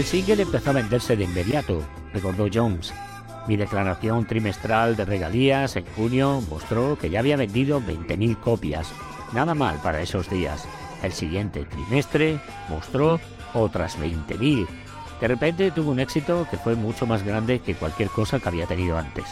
El 0.00 0.06
single 0.06 0.44
empezó 0.44 0.70
a 0.70 0.72
venderse 0.72 1.14
de 1.14 1.24
inmediato, 1.24 1.82
recordó 2.14 2.48
Jones. 2.50 2.90
Mi 3.46 3.58
declaración 3.58 4.24
trimestral 4.24 4.96
de 4.96 5.04
regalías 5.04 5.76
en 5.76 5.84
junio 5.94 6.42
mostró 6.48 6.96
que 6.96 7.10
ya 7.10 7.18
había 7.18 7.36
vendido 7.36 7.82
20.000 7.82 8.40
copias. 8.40 8.90
Nada 9.34 9.54
mal 9.54 9.78
para 9.82 10.00
esos 10.00 10.30
días. 10.30 10.66
El 11.02 11.12
siguiente 11.12 11.66
trimestre 11.66 12.40
mostró 12.70 13.20
otras 13.52 13.98
20.000. 13.98 14.66
De 15.20 15.28
repente 15.28 15.70
tuvo 15.70 15.90
un 15.90 16.00
éxito 16.00 16.46
que 16.50 16.56
fue 16.56 16.76
mucho 16.76 17.04
más 17.04 17.22
grande 17.22 17.58
que 17.58 17.74
cualquier 17.74 18.08
cosa 18.08 18.40
que 18.40 18.48
había 18.48 18.64
tenido 18.64 18.96
antes. 18.96 19.26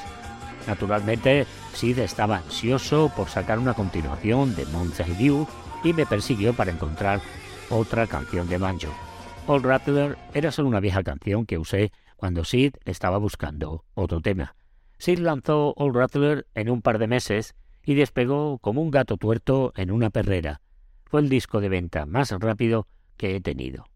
Naturalmente, 0.66 1.46
Sid 1.72 1.98
estaba 2.00 2.37
ansioso 2.37 3.11
por 3.16 3.31
sacar 3.31 3.59
una 3.59 3.72
continuación 3.72 4.54
de 4.54 4.66
Mountain 4.66 5.16
View 5.16 5.48
y 5.83 5.94
me 5.94 6.04
persiguió 6.04 6.52
para 6.52 6.72
encontrar 6.72 7.22
otra 7.70 8.07
canción 8.07 8.46
de 8.50 8.59
banjo. 8.59 9.08
Old 9.51 9.65
Rattler 9.65 10.19
era 10.35 10.53
solo 10.53 10.69
una 10.69 10.79
vieja 10.79 11.03
canción 11.03 11.47
que 11.47 11.57
usé 11.57 11.91
cuando 12.17 12.45
Sid 12.45 12.75
estaba 12.85 13.17
buscando 13.17 13.83
otro 13.95 14.21
tema. 14.21 14.55
Sid 14.99 15.21
lanzó 15.21 15.73
Old 15.79 15.97
Rattler 15.97 16.47
en 16.55 16.69
un 16.69 16.83
par 16.83 16.99
de 16.99 17.07
meses 17.07 17.55
y 17.83 17.95
despegó 17.95 18.59
como 18.59 18.83
un 18.83 18.91
gato 18.91 19.17
tuerto 19.17 19.73
en 19.75 19.91
una 19.91 20.11
perrera. 20.11 20.61
Fue 21.07 21.23
el 21.23 21.31
disco 21.31 21.63
de 21.63 21.71
venta 21.71 22.05
más 22.05 22.31
rápido 22.31 22.89
que 23.17 23.37
he 23.37 23.41
tenido. 23.41 23.87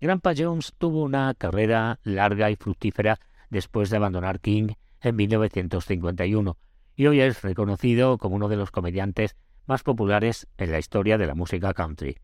Grandpa 0.00 0.32
Jones 0.34 0.72
tuvo 0.78 1.02
una 1.02 1.34
carrera 1.34 2.00
larga 2.02 2.50
y 2.50 2.56
fructífera 2.56 3.20
después 3.50 3.90
de 3.90 3.98
abandonar 3.98 4.40
King 4.40 4.68
en 5.02 5.14
1951 5.14 6.56
y 6.96 7.06
hoy 7.06 7.20
es 7.20 7.42
reconocido 7.42 8.16
como 8.16 8.36
uno 8.36 8.48
de 8.48 8.56
los 8.56 8.70
comediantes 8.70 9.36
más 9.66 9.82
populares 9.82 10.48
en 10.56 10.72
la 10.72 10.78
historia 10.78 11.18
de 11.18 11.26
la 11.26 11.34
música 11.34 11.74
country. 11.74 12.16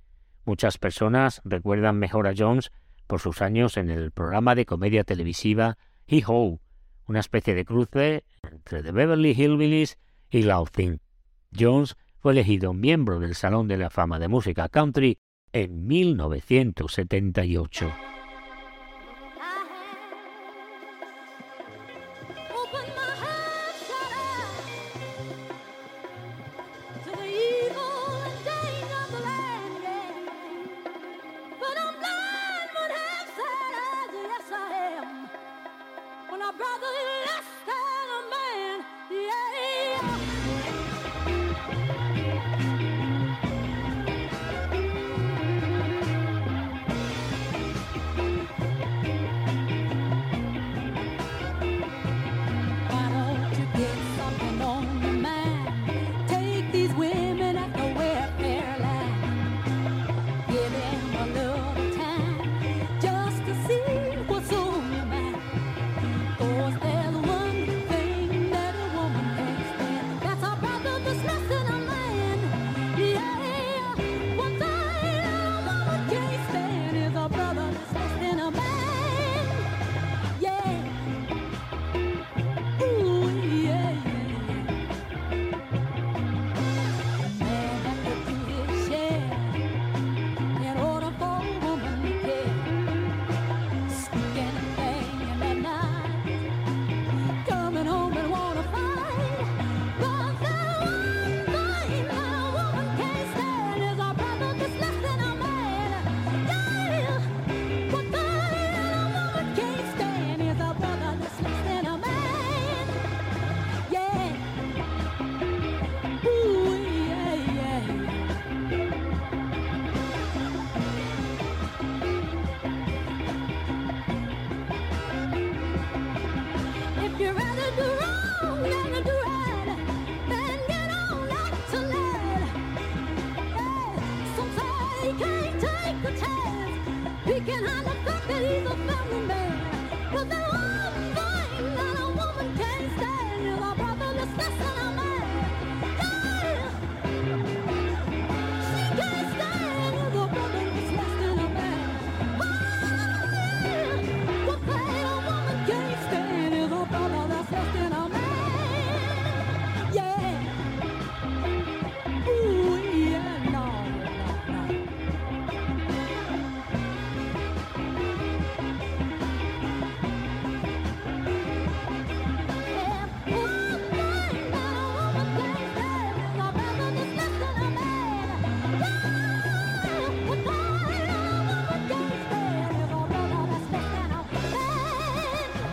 Muchas 0.44 0.78
personas 0.78 1.40
recuerdan 1.44 1.98
mejor 1.98 2.26
a 2.26 2.34
Jones 2.36 2.72
por 3.06 3.20
sus 3.20 3.42
años 3.42 3.76
en 3.76 3.90
el 3.90 4.10
programa 4.10 4.54
de 4.54 4.66
comedia 4.66 5.04
televisiva 5.04 5.78
Hee 6.06 6.24
Ho, 6.26 6.60
una 7.06 7.20
especie 7.20 7.54
de 7.54 7.64
cruce 7.64 8.24
entre 8.42 8.82
The 8.82 8.92
Beverly 8.92 9.32
Hillbillies 9.32 9.98
y 10.30 10.42
Loud. 10.42 10.68
Jones 11.56 11.96
fue 12.18 12.32
elegido 12.32 12.72
miembro 12.72 13.20
del 13.20 13.34
Salón 13.34 13.68
de 13.68 13.76
la 13.76 13.90
Fama 13.90 14.18
de 14.18 14.28
Música 14.28 14.68
Country 14.68 15.18
en 15.52 15.86
1978. 15.86 17.92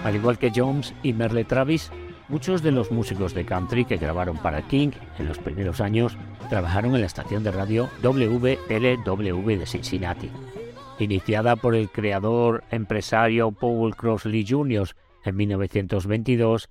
Al 0.09 0.15
igual 0.15 0.39
que 0.39 0.51
Jones 0.55 0.95
y 1.03 1.13
Merle 1.13 1.45
Travis, 1.45 1.91
muchos 2.29 2.63
de 2.63 2.71
los 2.71 2.89
músicos 2.89 3.35
de 3.35 3.45
country 3.45 3.85
que 3.85 3.97
grabaron 3.97 4.37
para 4.37 4.63
King 4.63 4.89
en 5.19 5.27
los 5.27 5.37
primeros 5.37 5.81
años 5.81 6.17
trabajaron 6.49 6.95
en 6.95 7.01
la 7.01 7.05
estación 7.05 7.43
de 7.43 7.51
radio 7.51 7.87
WLW 8.01 9.59
de 9.59 9.65
Cincinnati. 9.67 10.31
Iniciada 10.97 11.57
por 11.57 11.75
el 11.75 11.91
creador 11.91 12.63
empresario 12.71 13.51
Paul 13.51 13.95
Crossley 13.95 14.43
Jr. 14.49 14.89
en 15.25 15.35
1922, 15.35 16.69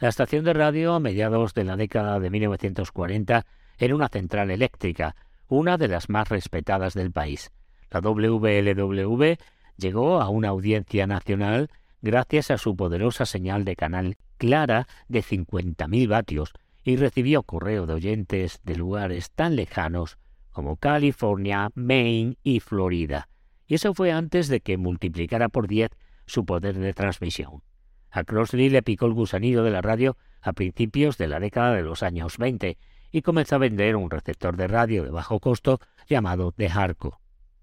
la 0.00 0.08
estación 0.08 0.44
de 0.44 0.52
radio 0.52 0.94
a 0.94 0.98
mediados 0.98 1.54
de 1.54 1.62
la 1.62 1.76
década 1.76 2.18
de 2.18 2.28
1940 2.28 3.46
era 3.78 3.94
una 3.94 4.08
central 4.08 4.50
eléctrica, 4.50 5.14
una 5.46 5.78
de 5.78 5.86
las 5.86 6.08
más 6.08 6.28
respetadas 6.28 6.94
del 6.94 7.12
país. 7.12 7.52
La 7.88 8.00
WLW 8.00 9.36
llegó 9.76 10.20
a 10.20 10.28
una 10.28 10.48
audiencia 10.48 11.06
nacional 11.06 11.70
gracias 12.02 12.50
a 12.50 12.58
su 12.58 12.76
poderosa 12.76 13.26
señal 13.26 13.64
de 13.64 13.76
canal 13.76 14.16
clara 14.38 14.86
de 15.08 15.22
50.000 15.22 16.08
vatios 16.08 16.52
y 16.82 16.96
recibió 16.96 17.42
correo 17.42 17.86
de 17.86 17.94
oyentes 17.94 18.60
de 18.64 18.76
lugares 18.76 19.30
tan 19.30 19.56
lejanos 19.56 20.18
como 20.50 20.76
California, 20.76 21.70
Maine 21.74 22.36
y 22.42 22.60
Florida. 22.60 23.28
Y 23.66 23.74
eso 23.74 23.94
fue 23.94 24.12
antes 24.12 24.48
de 24.48 24.60
que 24.60 24.76
multiplicara 24.76 25.48
por 25.48 25.68
10 25.68 25.90
su 26.26 26.44
poder 26.44 26.78
de 26.78 26.92
transmisión. 26.92 27.62
A 28.10 28.24
Crossley 28.24 28.68
le 28.68 28.82
picó 28.82 29.06
el 29.06 29.12
gusanillo 29.12 29.62
de 29.62 29.70
la 29.70 29.82
radio 29.82 30.16
a 30.42 30.52
principios 30.52 31.18
de 31.18 31.28
la 31.28 31.38
década 31.38 31.74
de 31.74 31.82
los 31.82 32.02
años 32.02 32.38
20 32.38 32.78
y 33.12 33.22
comenzó 33.22 33.56
a 33.56 33.58
vender 33.58 33.96
un 33.96 34.10
receptor 34.10 34.56
de 34.56 34.68
radio 34.68 35.04
de 35.04 35.10
bajo 35.10 35.38
costo 35.38 35.80
llamado 36.08 36.52
The 36.52 36.68
Harco. 36.68 37.20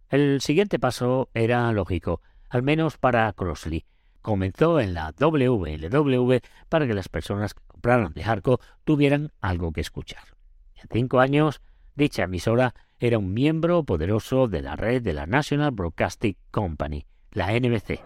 El 0.10 0.40
siguiente 0.42 0.80
paso 0.80 1.30
era 1.34 1.72
lógico, 1.74 2.22
al 2.50 2.64
menos 2.64 2.98
para 2.98 3.32
Crossley. 3.34 3.86
Comenzó 4.28 4.82
en 4.82 4.94
la 4.94 5.14
WLW 5.18 6.40
para 6.68 6.86
que 6.86 6.94
las 6.94 7.08
personas 7.08 7.54
que 7.54 7.62
compraran 7.66 8.12
The 8.12 8.26
Harco 8.26 8.60
tuvieran 8.84 9.32
algo 9.40 9.72
que 9.72 9.80
escuchar. 9.80 10.26
En 10.76 10.90
cinco 10.92 11.22
años, 11.22 11.62
dicha 11.96 12.24
emisora 12.24 12.76
era 13.00 13.20
un 13.20 13.34
miembro 13.34 13.86
poderoso 13.86 14.50
de 14.50 14.62
la 14.62 14.76
red 14.76 15.02
de 15.02 15.14
la 15.14 15.28
National 15.28 15.72
Broadcasting 15.72 16.36
Company, 16.52 17.06
la 17.32 17.58
NBC. 17.58 18.02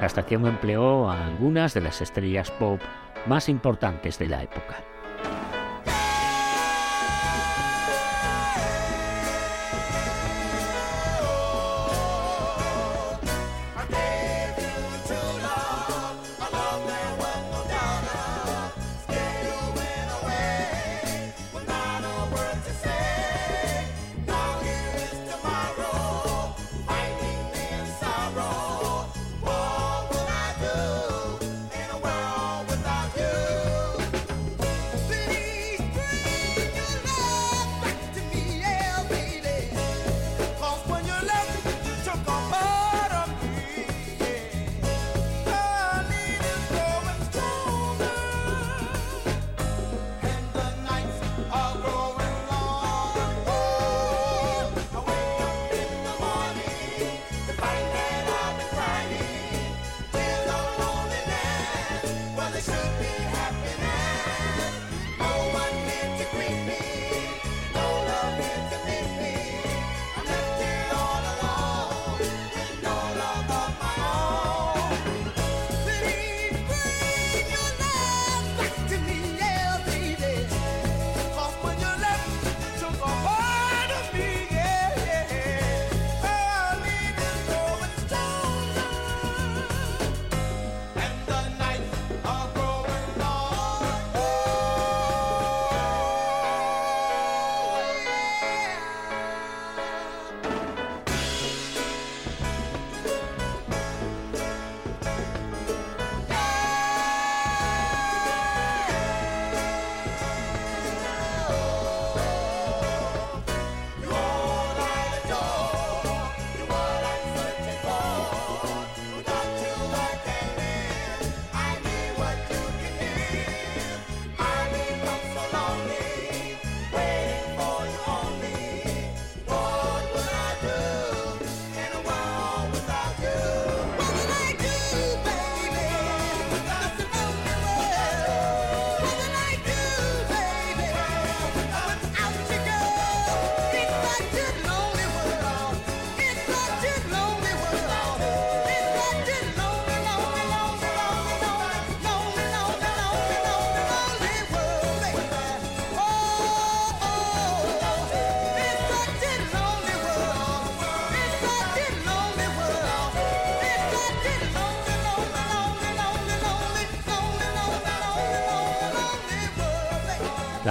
La 0.00 0.06
estación 0.06 0.44
empleó 0.48 1.08
a 1.08 1.24
algunas 1.28 1.72
de 1.72 1.82
las 1.82 2.02
estrellas 2.02 2.50
pop 2.50 2.80
más 3.28 3.48
importantes 3.48 4.18
de 4.18 4.26
la 4.26 4.42
época. 4.42 4.89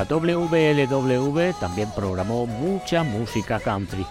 WLW 0.09 1.53
también 1.59 1.87
programó 1.95 2.47
mucha 2.47 3.03
música 3.03 3.59
country, 3.59 4.03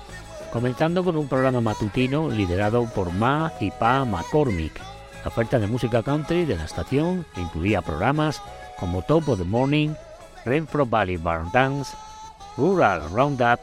comenzando 0.53 1.03
con 1.03 1.17
un 1.17 1.27
programa 1.27 1.61
matutino 1.61 2.31
liderado 2.31 2.85
por 2.95 3.13
Ma 3.13 3.53
y 3.59 3.73
Pa 3.73 4.05
McCormick. 4.05 4.79
La 5.25 5.29
oferta 5.29 5.59
de 5.59 5.67
música 5.67 6.05
country 6.05 6.45
de 6.45 6.57
la 6.57 6.67
estación 6.67 7.27
incluía 7.37 7.83
programas 7.83 8.41
como 8.79 9.03
Top 9.03 9.29
of 9.29 9.39
the 9.39 9.45
Morning, 9.45 9.89
Renfro 10.45 10.87
Valley 10.87 11.17
Barn 11.17 11.51
Dance, 11.53 11.97
Rural 12.57 13.03
Roundup, 13.11 13.59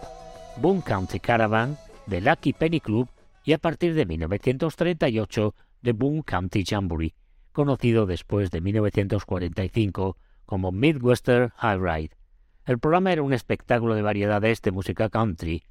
Boone 0.57 0.81
County 0.81 1.21
Caravan, 1.21 1.77
The 2.09 2.19
Lucky 2.19 2.51
Penny 2.51 2.81
Club 2.81 3.07
y 3.45 3.53
a 3.53 3.59
partir 3.59 3.93
de 3.93 4.05
1938 4.05 5.55
The 5.81 5.93
Boone 5.93 6.23
County 6.23 6.65
Jamboree, 6.65 7.15
conocido 7.53 8.05
después 8.05 8.51
de 8.51 8.59
1945 8.59 10.17
como 10.45 10.73
Midwestern 10.73 11.53
High 11.55 11.79
Ride. 11.79 12.24
El 12.65 12.79
programa 12.79 13.11
era 13.11 13.21
un 13.21 13.33
espectáculo 13.33 13.95
de 13.95 14.01
variedades 14.01 14.61
de 14.61 14.71
música 14.71 15.09
country. 15.09 15.63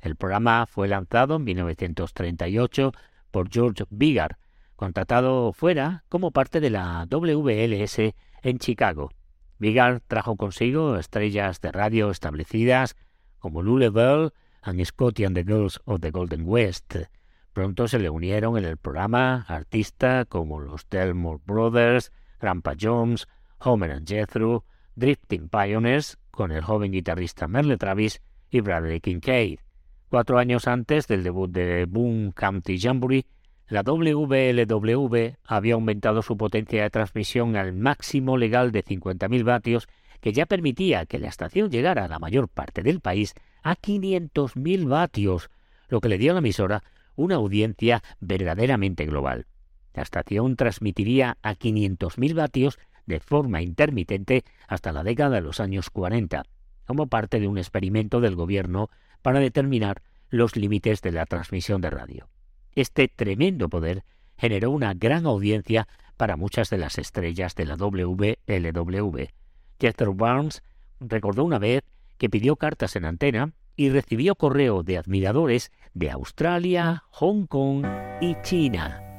El 0.00 0.16
programa 0.16 0.66
fue 0.66 0.88
lanzado 0.88 1.36
en 1.36 1.44
1938 1.44 2.92
por 3.30 3.50
George 3.50 3.84
Bigard, 3.90 4.36
contratado 4.76 5.52
fuera 5.52 6.04
como 6.08 6.30
parte 6.30 6.60
de 6.60 6.70
la 6.70 7.06
WLS 7.08 8.14
en 8.42 8.58
Chicago. 8.58 9.10
Bigard 9.58 10.02
trajo 10.06 10.36
consigo 10.36 10.96
estrellas 10.96 11.60
de 11.60 11.72
radio 11.72 12.10
establecidas 12.10 12.96
como 13.38 13.62
Lule 13.62 13.90
Bell 13.90 14.32
and 14.62 14.84
Scotty 14.84 15.24
and 15.24 15.36
the 15.36 15.44
Girls 15.44 15.80
of 15.84 16.00
the 16.00 16.10
Golden 16.10 16.42
West, 16.46 16.96
Pronto 17.52 17.86
se 17.86 17.98
le 17.98 18.08
unieron 18.08 18.56
en 18.56 18.64
el 18.64 18.78
programa 18.78 19.44
artistas 19.46 20.26
como 20.26 20.60
los 20.60 20.88
Delmore 20.88 21.42
Brothers, 21.44 22.10
Grandpa 22.40 22.74
Jones, 22.80 23.28
Homer 23.58 23.90
and 23.90 24.08
Jethro, 24.08 24.64
Drifting 24.96 25.50
Pioneers, 25.50 26.18
con 26.32 26.50
el 26.50 26.62
joven 26.62 26.90
guitarrista 26.90 27.46
Merle 27.46 27.76
Travis 27.76 28.20
y 28.50 28.60
Bradley 28.60 29.00
Kincaid. 29.00 29.60
Cuatro 30.08 30.38
años 30.38 30.66
antes 30.66 31.06
del 31.06 31.22
debut 31.22 31.50
de 31.50 31.86
Boone 31.86 32.32
County 32.34 32.78
Jamboree, 32.78 33.26
la 33.68 33.82
WLW 33.82 35.36
había 35.44 35.74
aumentado 35.74 36.22
su 36.22 36.36
potencia 36.36 36.82
de 36.82 36.90
transmisión 36.90 37.56
al 37.56 37.72
máximo 37.72 38.36
legal 38.36 38.72
de 38.72 38.84
50.000 38.84 39.44
vatios, 39.44 39.88
que 40.20 40.32
ya 40.32 40.46
permitía 40.46 41.06
que 41.06 41.18
la 41.18 41.28
estación 41.28 41.70
llegara 41.70 42.04
a 42.04 42.08
la 42.08 42.18
mayor 42.18 42.48
parte 42.48 42.82
del 42.82 43.00
país 43.00 43.34
a 43.62 43.76
500.000 43.76 44.88
vatios, 44.88 45.50
lo 45.88 46.00
que 46.00 46.08
le 46.08 46.18
dio 46.18 46.32
a 46.32 46.34
la 46.34 46.40
emisora 46.40 46.82
una 47.14 47.36
audiencia 47.36 48.02
verdaderamente 48.20 49.06
global. 49.06 49.46
La 49.94 50.02
estación 50.02 50.56
transmitiría 50.56 51.36
a 51.42 51.54
500.000 51.54 52.34
vatios 52.34 52.78
de 53.06 53.20
forma 53.20 53.62
intermitente 53.62 54.44
hasta 54.68 54.92
la 54.92 55.02
década 55.02 55.36
de 55.36 55.40
los 55.42 55.60
años 55.60 55.90
40, 55.90 56.44
como 56.86 57.06
parte 57.06 57.40
de 57.40 57.48
un 57.48 57.58
experimento 57.58 58.20
del 58.20 58.36
gobierno 58.36 58.90
para 59.22 59.40
determinar 59.40 60.02
los 60.30 60.56
límites 60.56 61.02
de 61.02 61.12
la 61.12 61.26
transmisión 61.26 61.80
de 61.80 61.90
radio. 61.90 62.28
Este 62.74 63.08
tremendo 63.08 63.68
poder 63.68 64.04
generó 64.36 64.70
una 64.70 64.94
gran 64.94 65.26
audiencia 65.26 65.86
para 66.16 66.36
muchas 66.36 66.70
de 66.70 66.78
las 66.78 66.98
estrellas 66.98 67.54
de 67.54 67.66
la 67.66 67.76
WLW. 67.76 69.26
Jethro 69.78 70.14
Barnes 70.14 70.62
recordó 71.00 71.44
una 71.44 71.58
vez 71.58 71.82
que 72.18 72.30
pidió 72.30 72.56
cartas 72.56 72.96
en 72.96 73.04
antena 73.04 73.52
y 73.76 73.90
recibió 73.90 74.34
correo 74.34 74.82
de 74.82 74.98
admiradores 74.98 75.72
de 75.94 76.10
Australia, 76.10 77.04
Hong 77.10 77.46
Kong 77.46 77.86
y 78.20 78.36
China. 78.42 79.11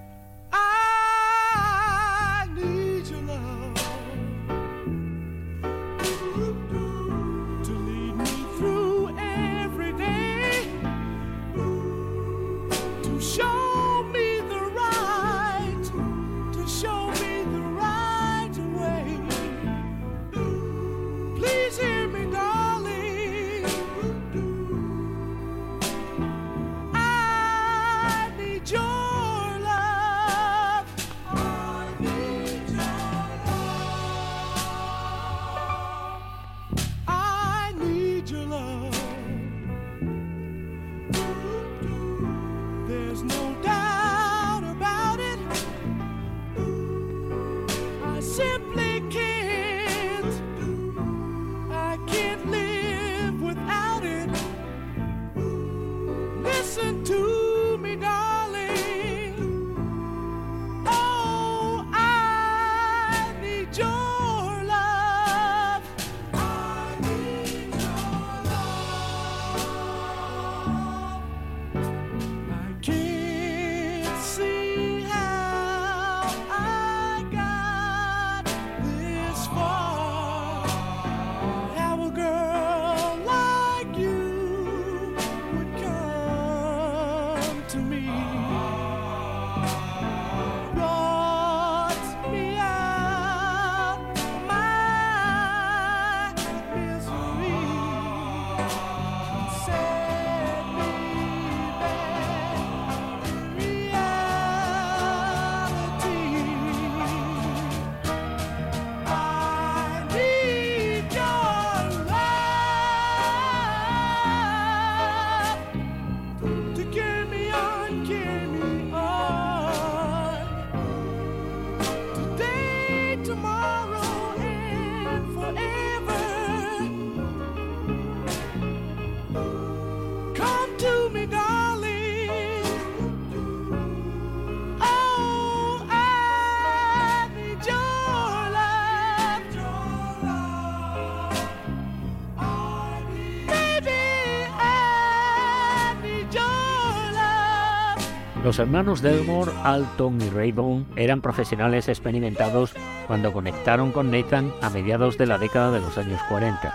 Los 148.54 148.60
hermanos 148.60 149.02
Delmore, 149.02 149.52
Alton 149.64 150.22
y 150.22 150.30
Raybone 150.30 150.86
eran 150.96 151.22
profesionales 151.22 151.90
experimentados 151.90 152.76
cuando 153.08 153.34
conectaron 153.34 153.92
con 153.92 154.12
Nathan 154.12 154.54
a 154.62 154.70
mediados 154.70 155.18
de 155.18 155.26
la 155.26 155.40
década 155.40 155.72
de 155.72 155.80
los 155.80 155.98
años 155.98 156.22
40. 156.30 156.72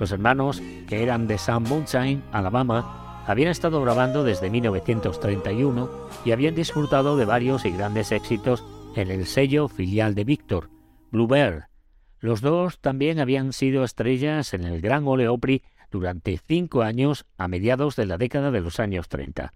Los 0.00 0.10
hermanos, 0.10 0.60
que 0.88 1.00
eran 1.04 1.28
de 1.28 1.38
Sam 1.38 1.62
Mountain, 1.68 2.24
Alabama, 2.32 3.22
habían 3.24 3.52
estado 3.52 3.80
grabando 3.80 4.24
desde 4.24 4.50
1931 4.50 5.88
y 6.24 6.32
habían 6.32 6.56
disfrutado 6.56 7.16
de 7.16 7.24
varios 7.24 7.66
y 7.66 7.70
grandes 7.70 8.10
éxitos 8.10 8.64
en 8.96 9.12
el 9.12 9.26
sello 9.26 9.68
filial 9.68 10.16
de 10.16 10.24
Victor, 10.24 10.70
Blue 11.12 11.28
Bear. 11.28 11.68
Los 12.18 12.40
dos 12.40 12.80
también 12.80 13.20
habían 13.20 13.52
sido 13.52 13.84
estrellas 13.84 14.54
en 14.54 14.64
el 14.64 14.80
Gran 14.80 15.06
Ole 15.06 15.28
Opry 15.28 15.62
durante 15.88 16.36
cinco 16.36 16.82
años 16.82 17.26
a 17.38 17.46
mediados 17.46 17.94
de 17.94 18.06
la 18.06 18.18
década 18.18 18.50
de 18.50 18.60
los 18.60 18.80
años 18.80 19.08
30. 19.08 19.54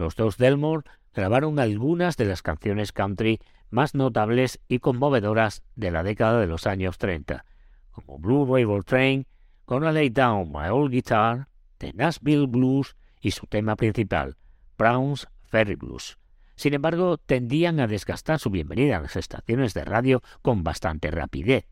Los 0.00 0.16
dos 0.16 0.38
Delmore 0.38 0.88
grabaron 1.12 1.58
algunas 1.58 2.16
de 2.16 2.24
las 2.24 2.40
canciones 2.40 2.90
country 2.90 3.38
más 3.68 3.94
notables 3.94 4.58
y 4.66 4.78
conmovedoras 4.78 5.62
de 5.76 5.90
la 5.90 6.02
década 6.02 6.40
de 6.40 6.46
los 6.46 6.66
años 6.66 6.96
30, 6.96 7.44
como 7.90 8.18
Blue 8.18 8.50
Railroad 8.50 8.84
Train, 8.84 9.26
Gonna 9.66 9.92
Lay 9.92 10.08
Down 10.08 10.52
My 10.52 10.68
Old 10.70 10.90
Guitar, 10.90 11.48
The 11.76 11.92
Nashville 11.92 12.46
Blues 12.46 12.96
y 13.20 13.32
su 13.32 13.46
tema 13.46 13.76
principal, 13.76 14.38
Brown's 14.78 15.28
Ferry 15.42 15.74
Blues. 15.74 16.16
Sin 16.56 16.72
embargo, 16.72 17.18
tendían 17.18 17.78
a 17.78 17.86
desgastar 17.86 18.38
su 18.38 18.48
bienvenida 18.48 18.96
a 18.96 19.02
las 19.02 19.16
estaciones 19.16 19.74
de 19.74 19.84
radio 19.84 20.22
con 20.40 20.64
bastante 20.64 21.10
rapidez. 21.10 21.66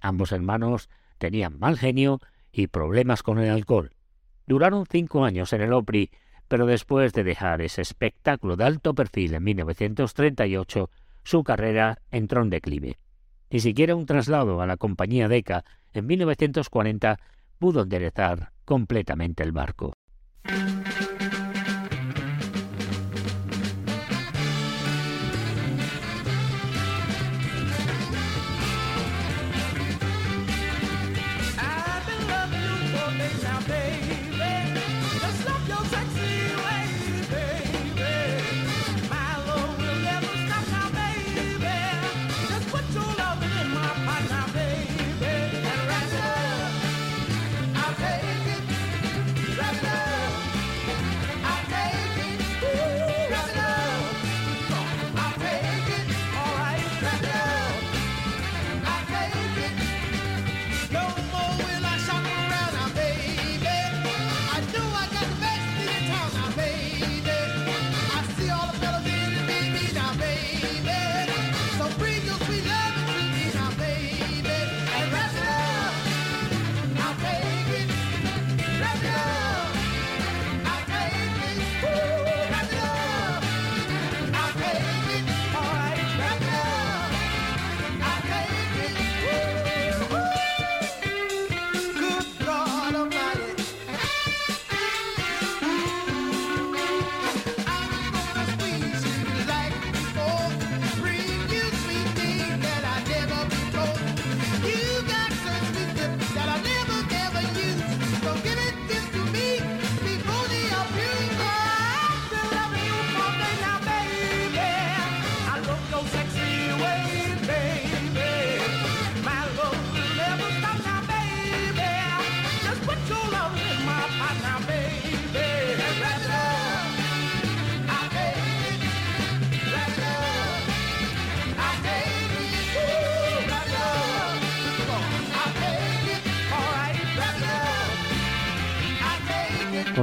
Ambos 0.00 0.32
hermanos 0.32 0.90
tenían 1.16 1.58
mal 1.58 1.78
genio 1.78 2.20
y 2.52 2.66
problemas 2.66 3.22
con 3.22 3.38
el 3.38 3.48
alcohol. 3.48 3.94
Duraron 4.46 4.84
cinco 4.84 5.24
años 5.24 5.54
en 5.54 5.62
el 5.62 5.72
Opry, 5.72 6.10
pero 6.50 6.66
después 6.66 7.12
de 7.12 7.22
dejar 7.22 7.62
ese 7.62 7.80
espectáculo 7.80 8.56
de 8.56 8.64
alto 8.64 8.92
perfil 8.92 9.34
en 9.34 9.44
1938, 9.44 10.90
su 11.22 11.44
carrera 11.44 12.02
entró 12.10 12.42
en 12.42 12.50
declive. 12.50 12.98
Ni 13.50 13.60
siquiera 13.60 13.94
un 13.94 14.04
traslado 14.04 14.60
a 14.60 14.66
la 14.66 14.76
compañía 14.76 15.28
Decca 15.28 15.64
en 15.92 16.06
1940 16.08 17.20
pudo 17.60 17.82
enderezar 17.82 18.50
completamente 18.64 19.44
el 19.44 19.52
barco. 19.52 19.92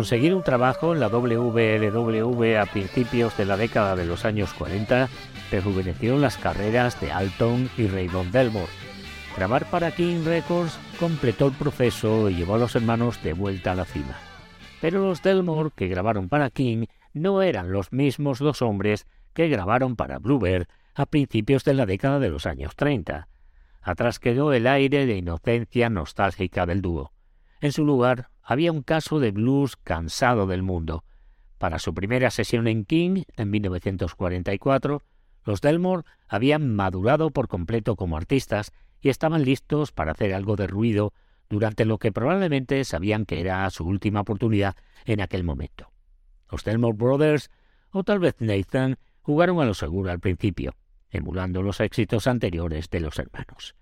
Conseguir 0.08 0.34
un 0.36 0.41
trabajo 0.41 0.93
en 0.93 1.01
la 1.01 1.10
WLW 1.10 2.58
a 2.58 2.66
principios 2.68 3.36
de 3.36 3.43
la 3.43 3.58
década 3.58 3.93
de 3.97 4.05
los 4.05 4.24
años 4.24 4.53
40 4.53 5.10
rejuveneció 5.51 6.18
las 6.18 6.38
carreras 6.38 7.01
de 7.01 7.12
Alton 7.12 7.70
y 7.78 7.88
Raymond 7.88 8.32
Delmore. 8.32 8.72
Grabar 9.36 9.70
para 9.70 9.91
King 9.91 10.24
Records 10.24 10.80
completó 10.97 11.47
el 11.47 11.55
proceso 11.55 12.30
y 12.30 12.36
llevó 12.36 12.55
a 12.55 12.58
los 12.58 12.74
hermanos 12.78 13.22
de 13.22 13.34
vuelta 13.34 13.74
a 13.74 13.76
la 13.76 13.84
cima. 13.84 14.16
Pero 14.80 15.05
los 15.05 15.22
Delmore 15.22 15.72
que 15.76 15.89
grabaron 15.89 16.30
para 16.30 16.51
King 16.51 16.86
no 17.12 17.41
eran 17.41 17.74
los 17.74 17.91
mismos 17.91 18.39
dos 18.39 18.62
hombres 18.62 19.08
que 19.34 19.49
grabaron 19.49 19.97
para 19.97 20.20
Bluebird 20.20 20.68
a 20.95 21.05
principios 21.05 21.66
de 21.66 21.74
la 21.74 21.86
década 21.86 22.20
de 22.20 22.30
los 22.30 22.45
años 22.45 22.78
30. 22.78 23.28
Atrás 23.82 24.20
quedó 24.20 24.53
el 24.53 24.68
aire 24.68 25.05
de 25.05 25.18
inocencia 25.18 25.89
nostálgica 25.89 26.66
del 26.66 26.82
dúo. 26.82 27.12
En 27.60 27.72
su 27.72 27.86
lugar 27.86 28.30
había 28.43 28.72
un 28.72 28.84
caso 28.84 29.20
de 29.20 29.32
blues 29.32 29.76
cansado 29.78 30.47
del 30.47 30.64
mundo. 30.64 31.03
Para 31.58 31.80
su 31.80 31.93
primera 31.93 32.30
sesión 32.30 32.68
en 32.68 32.86
King, 32.86 33.24
en 33.36 33.49
1944, 33.49 35.03
los 35.43 35.62
Delmore 35.62 36.03
habían 36.28 36.76
madurado 36.76 37.32
por 37.32 37.47
completo 37.47 37.95
como 37.95 38.18
artistas 38.18 38.72
y 39.01 39.10
estaban 39.10 39.43
listos 39.43 39.91
para 39.91 40.12
hacer 40.12 40.34
algo 40.34 40.55
de 40.55 40.68
ruido 40.68 41.14
durante 41.49 41.86
lo 41.86 41.97
que 41.97 42.12
probablemente 42.12 42.84
sabían 42.84 43.26
que 43.26 43.39
era 43.39 43.70
su 43.70 43.86
última 43.86 44.22
oportunidad 44.22 44.76
en 45.05 45.22
aquel 45.22 45.43
momento. 45.43 45.91
Los 46.51 46.64
Delmore 46.64 46.97
Brothers, 46.97 47.49
o 47.91 48.03
tal 48.03 48.20
vez 48.20 48.36
Nathan, 48.39 48.97
jugaron 49.22 49.60
a 49.62 49.66
lo 49.66 49.74
seguro 49.74 50.12
al 50.12 50.20
principio, 50.20 50.74
emulando 51.10 51.62
los 51.62 51.80
éxitos 51.80 52.28
anteriores 52.28 52.89
de 52.89 52.99
los 52.99 53.18
hermanos. 53.18 53.76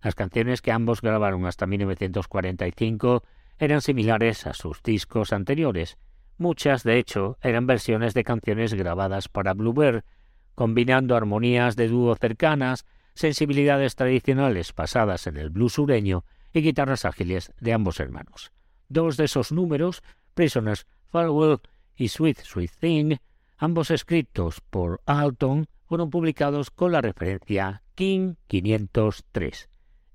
Las 0.00 0.14
canciones 0.14 0.62
que 0.62 0.72
ambos 0.72 1.00
grabaron 1.00 1.46
hasta 1.46 1.66
1945 1.66 3.24
eran 3.58 3.80
similares 3.80 4.46
a 4.46 4.54
sus 4.54 4.82
discos 4.82 5.32
anteriores. 5.32 5.98
Muchas, 6.36 6.84
de 6.84 6.98
hecho, 6.98 7.36
eran 7.42 7.66
versiones 7.66 8.14
de 8.14 8.22
canciones 8.22 8.74
grabadas 8.74 9.28
para 9.28 9.54
Bluebird, 9.54 10.04
combinando 10.54 11.16
armonías 11.16 11.74
de 11.74 11.88
dúo 11.88 12.14
cercanas, 12.14 12.86
sensibilidades 13.14 13.96
tradicionales 13.96 14.72
pasadas 14.72 15.26
en 15.26 15.36
el 15.36 15.50
blues 15.50 15.72
sureño 15.74 16.24
y 16.52 16.60
guitarras 16.60 17.04
ágiles 17.04 17.52
de 17.60 17.72
ambos 17.72 17.98
hermanos. 17.98 18.52
Dos 18.88 19.16
de 19.16 19.24
esos 19.24 19.50
números, 19.50 20.02
Prisoners 20.34 20.86
Farewell 21.06 21.58
y 21.96 22.08
Sweet 22.08 22.38
Sweet 22.38 22.70
Thing, 22.78 23.16
ambos 23.56 23.90
escritos 23.90 24.60
por 24.60 25.00
Alton, 25.04 25.66
fueron 25.86 26.10
publicados 26.10 26.70
con 26.70 26.92
la 26.92 27.00
referencia 27.00 27.82
King 27.96 28.34
503. 28.46 29.68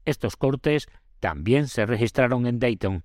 Estos 0.05 0.35
cortes 0.35 0.87
también 1.19 1.67
se 1.67 1.85
registraron 1.85 2.47
en 2.47 2.59
Dayton. 2.59 3.03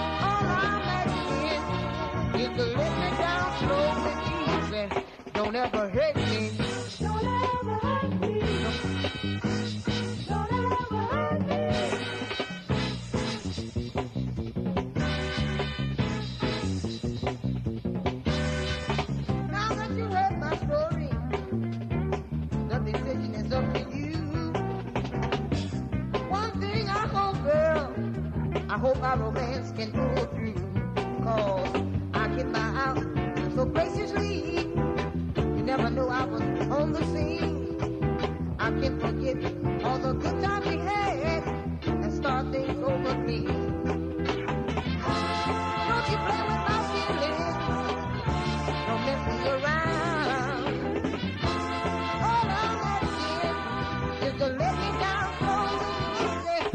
All 0.07 0.45
I'm 0.63 0.81
asking 0.99 2.41
is 2.41 2.49
to 2.57 2.65
let 2.77 2.93
me 2.99 3.17
down 3.17 3.59
slow 3.59 3.85
and 4.11 4.93
easy. 4.93 5.05
Don't 5.33 5.55
ever 5.55 5.89
hurt 5.89 6.24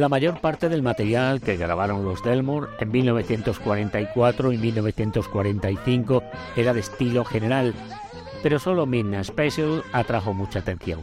La 0.01 0.09
mayor 0.09 0.40
parte 0.40 0.70
del 0.70 0.80
material 0.80 1.42
que 1.42 1.59
grabaron 1.59 2.07
los 2.07 2.24
Delmore 2.24 2.68
en 2.80 2.90
1944 2.90 4.51
y 4.51 4.57
1945 4.57 6.22
era 6.57 6.72
de 6.72 6.80
estilo 6.80 7.22
general, 7.22 7.74
pero 8.42 8.59
solo 8.59 8.86
Midnight 8.86 9.26
Special 9.26 9.82
atrajo 9.92 10.32
mucha 10.32 10.61
atención. 10.61 11.03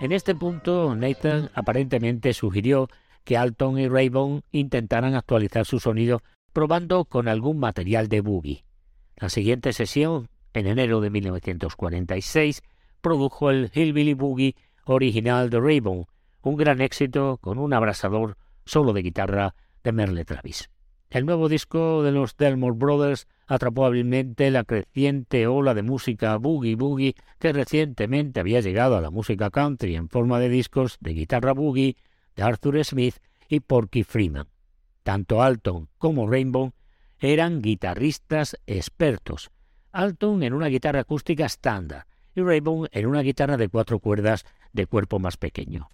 En 0.00 0.12
este 0.12 0.36
punto, 0.36 0.94
Nathan 0.94 1.50
aparentemente 1.54 2.32
sugirió 2.34 2.88
que 3.24 3.36
Alton 3.36 3.80
y 3.80 3.88
Raybon 3.88 4.44
intentaran 4.52 5.16
actualizar 5.16 5.66
su 5.66 5.80
sonido 5.80 6.22
probando 6.52 7.04
con 7.04 7.26
algún 7.26 7.58
material 7.58 8.06
de 8.06 8.20
boogie. 8.20 8.64
La 9.16 9.28
siguiente 9.28 9.72
sesión, 9.72 10.28
en 10.52 10.68
enero 10.68 11.00
de 11.00 11.10
1946, 11.10 12.62
produjo 13.00 13.50
el 13.50 13.72
Hillbilly 13.74 14.14
Boogie 14.14 14.54
original 14.84 15.50
de 15.50 15.58
Raybon, 15.58 16.06
un 16.46 16.56
gran 16.56 16.80
éxito 16.80 17.38
con 17.40 17.58
un 17.58 17.72
abrasador 17.72 18.36
solo 18.64 18.92
de 18.92 19.02
guitarra 19.02 19.56
de 19.82 19.90
Merle 19.90 20.24
Travis. 20.24 20.70
El 21.10 21.26
nuevo 21.26 21.48
disco 21.48 22.04
de 22.04 22.12
los 22.12 22.36
Delmore 22.36 22.76
Brothers 22.76 23.26
atrapó 23.48 23.84
hábilmente 23.84 24.50
la 24.52 24.62
creciente 24.62 25.48
ola 25.48 25.74
de 25.74 25.82
música 25.82 26.36
boogie 26.36 26.76
boogie 26.76 27.16
que 27.40 27.52
recientemente 27.52 28.38
había 28.38 28.60
llegado 28.60 28.96
a 28.96 29.00
la 29.00 29.10
música 29.10 29.50
country 29.50 29.96
en 29.96 30.08
forma 30.08 30.38
de 30.38 30.48
discos 30.48 30.98
de 31.00 31.14
guitarra 31.14 31.52
boogie 31.52 31.96
de 32.36 32.42
Arthur 32.44 32.84
Smith 32.84 33.16
y 33.48 33.58
Porky 33.58 34.04
Freeman. 34.04 34.46
Tanto 35.02 35.42
Alton 35.42 35.88
como 35.98 36.28
Rainbow 36.28 36.72
eran 37.18 37.60
guitarristas 37.60 38.56
expertos. 38.66 39.50
Alton 39.90 40.44
en 40.44 40.52
una 40.52 40.68
guitarra 40.68 41.00
acústica 41.00 41.44
estándar 41.44 42.06
y 42.36 42.42
Rainbow 42.42 42.86
en 42.92 43.06
una 43.06 43.22
guitarra 43.22 43.56
de 43.56 43.68
cuatro 43.68 43.98
cuerdas 43.98 44.44
de 44.72 44.86
cuerpo 44.86 45.18
más 45.18 45.36
pequeño. 45.36 45.88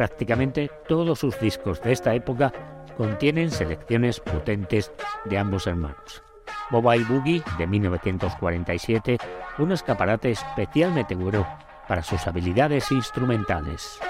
Prácticamente 0.00 0.70
todos 0.88 1.18
sus 1.18 1.38
discos 1.40 1.82
de 1.82 1.92
esta 1.92 2.14
época 2.14 2.50
contienen 2.96 3.50
selecciones 3.50 4.18
potentes 4.18 4.90
de 5.26 5.36
ambos 5.36 5.66
hermanos. 5.66 6.22
Bobby 6.70 7.04
Boogie 7.04 7.42
de 7.58 7.66
1947, 7.66 9.18
un 9.58 9.72
escaparate 9.72 10.30
especialmente 10.30 11.14
bueno 11.14 11.46
para 11.86 12.02
sus 12.02 12.26
habilidades 12.26 12.90
instrumentales. 12.90 14.00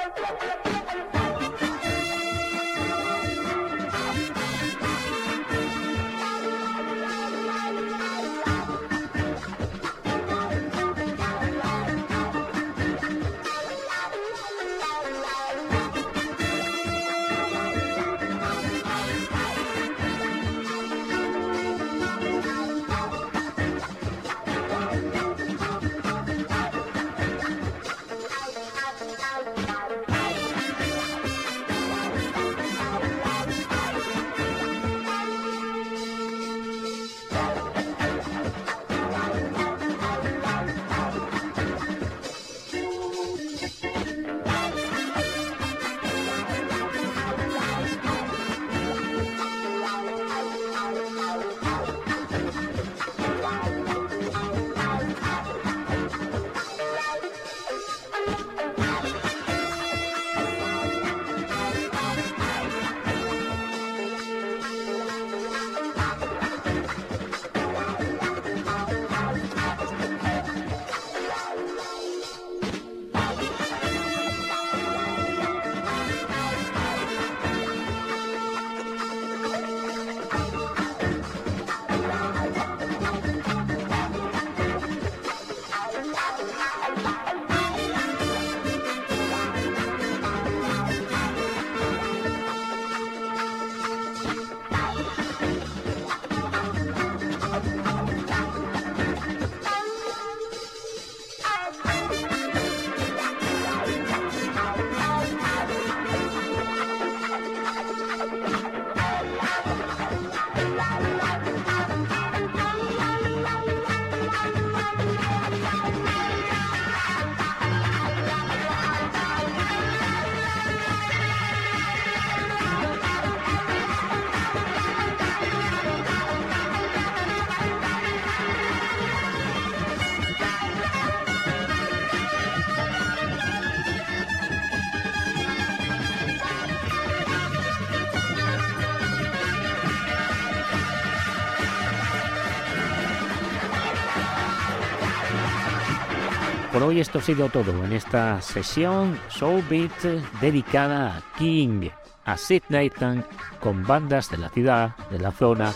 Hoy 146.91 146.99
esto 147.01 147.21
ha 147.21 147.23
sido 147.23 147.49
todo 147.49 147.85
en 147.85 147.93
esta 147.93 148.43
sesión 148.43 149.17
Soul 149.29 149.63
Beat 149.71 150.03
dedicada 150.41 151.19
a 151.19 151.39
King, 151.39 151.89
a 152.25 152.37
Sid 152.37 152.65
Nathan, 152.69 153.25
con 153.61 153.87
bandas 153.87 154.29
de 154.29 154.39
la 154.39 154.49
ciudad, 154.49 154.97
de 155.09 155.21
la 155.21 155.31
zona, 155.31 155.73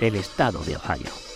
del 0.00 0.16
estado 0.16 0.58
de 0.64 0.74
Ohio. 0.74 1.29